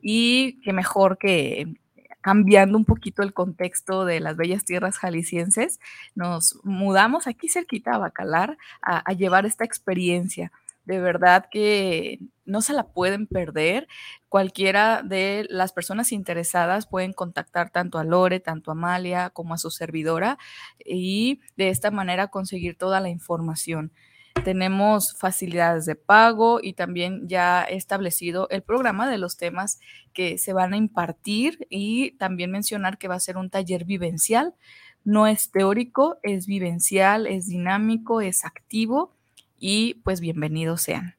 [0.00, 1.74] Y que mejor que
[2.22, 5.78] cambiando un poquito el contexto de las bellas tierras jaliscienses,
[6.14, 10.52] nos mudamos aquí cerquita a Bacalar a llevar esta experiencia
[10.88, 13.86] de verdad que no se la pueden perder.
[14.28, 19.58] Cualquiera de las personas interesadas pueden contactar tanto a Lore, tanto a Amalia como a
[19.58, 20.38] su servidora
[20.84, 23.92] y de esta manera conseguir toda la información.
[24.44, 29.80] Tenemos facilidades de pago y también ya establecido el programa de los temas
[30.12, 34.54] que se van a impartir y también mencionar que va a ser un taller vivencial.
[35.04, 39.14] No es teórico, es vivencial, es dinámico, es activo
[39.58, 41.17] y pues bienvenidos sean.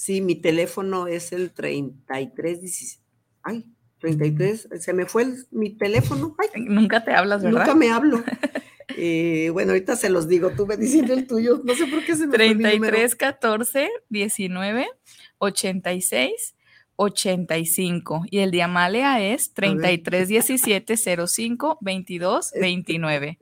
[0.00, 3.02] Sí, mi teléfono es el 33
[3.42, 3.66] Ay,
[3.98, 6.34] 33, se me fue mi teléfono.
[6.56, 7.60] Nunca te hablas, ¿verdad?
[7.60, 8.24] Nunca me hablo.
[8.96, 12.16] Eh, bueno, ahorita se los digo, tú me diciendo el tuyo, no sé por qué
[12.16, 14.88] se me 33 14 19
[15.38, 16.56] 86
[16.96, 23.38] 85 y el de Amalia es 33 17 05 22 29.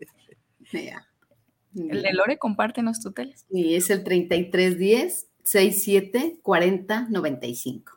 [0.72, 3.46] El de Lore, compártenos tu teléfono.
[3.50, 7.92] Sí, es el 3310 67 40 95.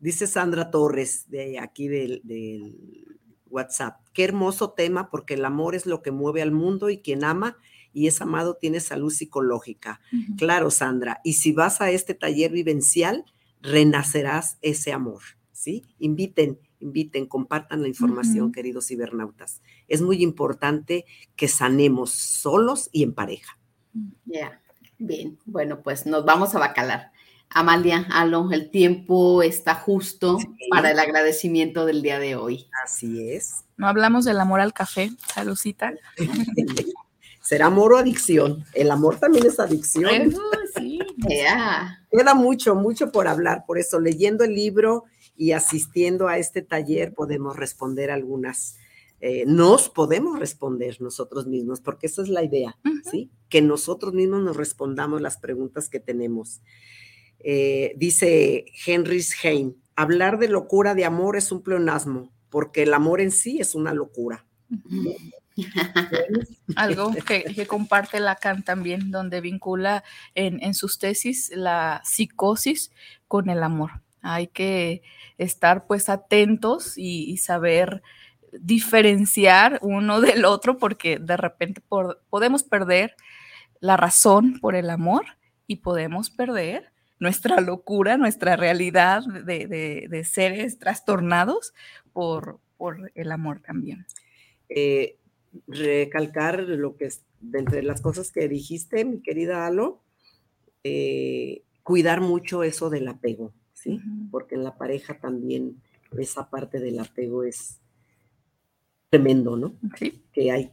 [0.00, 2.22] Dice Sandra Torres de aquí del,
[3.44, 4.00] WhatsApp.
[4.14, 7.58] Qué hermoso tema porque el amor es lo que mueve al mundo y quien ama
[7.92, 10.00] y es amado tiene salud psicológica.
[10.38, 11.20] Claro, Sandra.
[11.24, 13.26] Y si vas a este taller vivencial,
[13.60, 15.20] renacerás ese amor.
[15.52, 15.84] ¿Sí?
[15.98, 19.60] Inviten, inviten, compartan la información, queridos cibernautas.
[19.88, 21.04] Es muy importante
[21.36, 23.58] que sanemos solos y en pareja.
[24.24, 24.63] Ya,
[25.06, 25.38] bien.
[25.44, 27.12] Bueno, pues nos vamos a bacalar.
[27.50, 30.38] Amalia, Alo, el tiempo está justo
[30.70, 32.66] para el agradecimiento del día de hoy.
[32.84, 33.64] Así es.
[33.76, 35.92] No hablamos del amor al café, saludcita.
[37.40, 38.64] ¿Será amor o adicción?
[38.72, 40.34] El amor también es adicción.
[40.74, 40.98] sí.
[41.28, 43.64] Queda mucho, mucho por hablar.
[43.66, 45.04] Por eso, leyendo el libro
[45.36, 48.78] y asistiendo a este taller podemos responder algunas,
[49.20, 52.76] eh, nos podemos responder nosotros mismos, porque esa es la idea,
[53.10, 53.30] ¿sí?
[53.48, 56.60] Que nosotros mismos nos respondamos las preguntas que tenemos.
[57.38, 63.20] Eh, dice Henry Heim, hablar de locura de amor es un pleonasmo, porque el amor
[63.20, 64.44] en sí es una locura.
[66.76, 70.04] Algo que, comparte Lacan también, donde vincula
[70.34, 72.90] en, en, sus tesis la psicosis
[73.28, 74.02] con el amor.
[74.20, 75.02] Hay que
[75.36, 78.02] estar pues atentos y, saber
[78.60, 81.82] diferenciar uno del otro porque de repente
[82.30, 83.14] podemos perder
[83.80, 85.24] la razón por el amor
[85.66, 91.72] y podemos perder nuestra locura, nuestra realidad de, seres trastornados
[92.12, 94.06] por, por, el amor también.
[94.68, 95.16] Eh,
[95.66, 100.00] recalcar lo que es, de entre las cosas que dijiste, mi querida Alo,
[100.82, 103.52] eh, cuidar mucho eso del apego.
[104.30, 105.82] Porque en la pareja también
[106.18, 107.80] esa parte del apego es
[109.14, 109.74] tremendo, ¿no?
[109.96, 110.22] Sí.
[110.32, 110.70] Que hay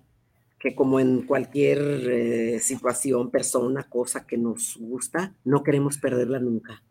[0.59, 6.83] que como en cualquier eh, situación, persona, cosa que nos gusta, no queremos perderla nunca.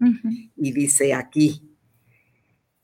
[0.56, 1.62] Y dice aquí,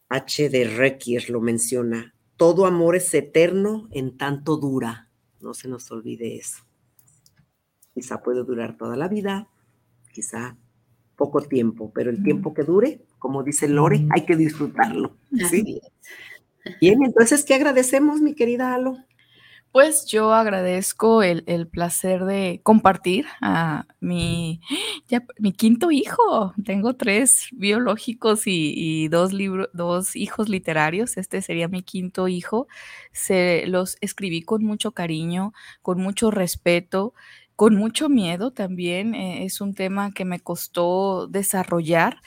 [0.09, 0.49] H.
[0.49, 5.11] de Requier lo menciona, todo amor es eterno en tanto dura.
[5.41, 6.63] No se nos olvide eso.
[7.93, 9.49] Quizá puede durar toda la vida,
[10.13, 10.57] quizá
[11.17, 15.17] poco tiempo, pero el tiempo que dure, como dice Lore, hay que disfrutarlo.
[15.51, 15.81] ¿sí?
[16.81, 18.97] Bien, entonces, ¿qué agradecemos, mi querida Alo?
[19.73, 24.63] Pues yo agradezco el, placer de compartir a mi,
[25.39, 26.55] mi quinto hijo.
[26.65, 29.33] Tengo tres biológicos y, dos,
[29.75, 31.19] dos hijos literarios.
[31.19, 32.69] Este sería mi quinto hijo.
[33.13, 35.53] Se los escribí con mucho cariño,
[35.83, 37.13] con mucho respeto
[37.57, 39.15] con mucho miedo también.
[39.15, 42.21] Eh, es un tema que me costó desarrollar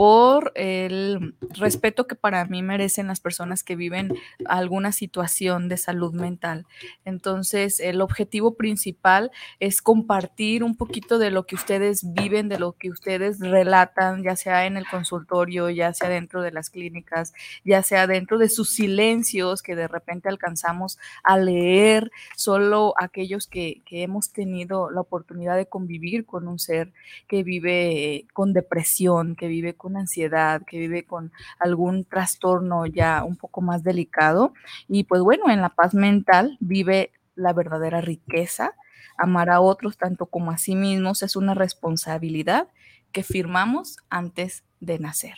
[0.00, 4.14] por el respeto que para mí merecen las personas que viven
[4.46, 6.64] alguna situación de salud mental.
[7.04, 12.72] Entonces, el objetivo principal es compartir un poquito de lo que ustedes viven, de lo
[12.78, 17.82] que ustedes relatan, ya sea en el consultorio, ya sea dentro de las clínicas, ya
[17.82, 24.02] sea dentro de sus silencios que de repente alcanzamos a leer, solo aquellos que, que
[24.02, 26.90] hemos tenido la oportunidad de convivir con un ser
[27.28, 33.36] que vive con depresión, que vive con ansiedad, que vive con algún trastorno ya un
[33.36, 34.54] poco más delicado.
[34.88, 38.74] Y pues bueno, en la paz mental vive la verdadera riqueza.
[39.18, 42.68] Amar a otros tanto como a sí mismos es una responsabilidad
[43.12, 45.34] que firmamos antes de nacer.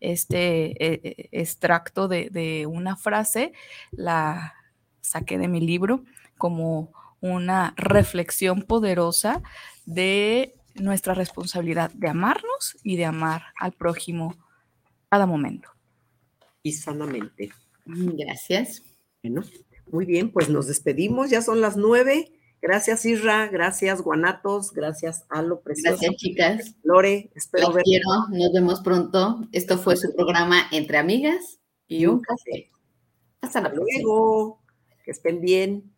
[0.00, 3.52] Este eh, eh, extracto de, de una frase
[3.90, 4.54] la
[5.00, 6.04] saqué de mi libro
[6.38, 9.42] como una reflexión poderosa
[9.84, 14.36] de nuestra responsabilidad de amarnos y de amar al prójimo
[15.08, 15.70] cada momento.
[16.62, 17.50] Y sanamente.
[17.84, 18.82] Gracias.
[19.22, 19.42] Bueno,
[19.90, 22.32] muy bien, pues nos despedimos, ya son las nueve.
[22.62, 25.96] Gracias, Isra, gracias, Guanatos, gracias, Alo, precioso.
[25.98, 26.74] Gracias, chicas.
[26.82, 27.84] Lore, espero ver.
[27.84, 29.48] quiero, nos vemos pronto.
[29.52, 31.58] Esto fue su programa Entre Amigas
[31.88, 32.70] y un café.
[33.40, 34.60] Hasta la luego.
[35.04, 35.90] Que estén bien.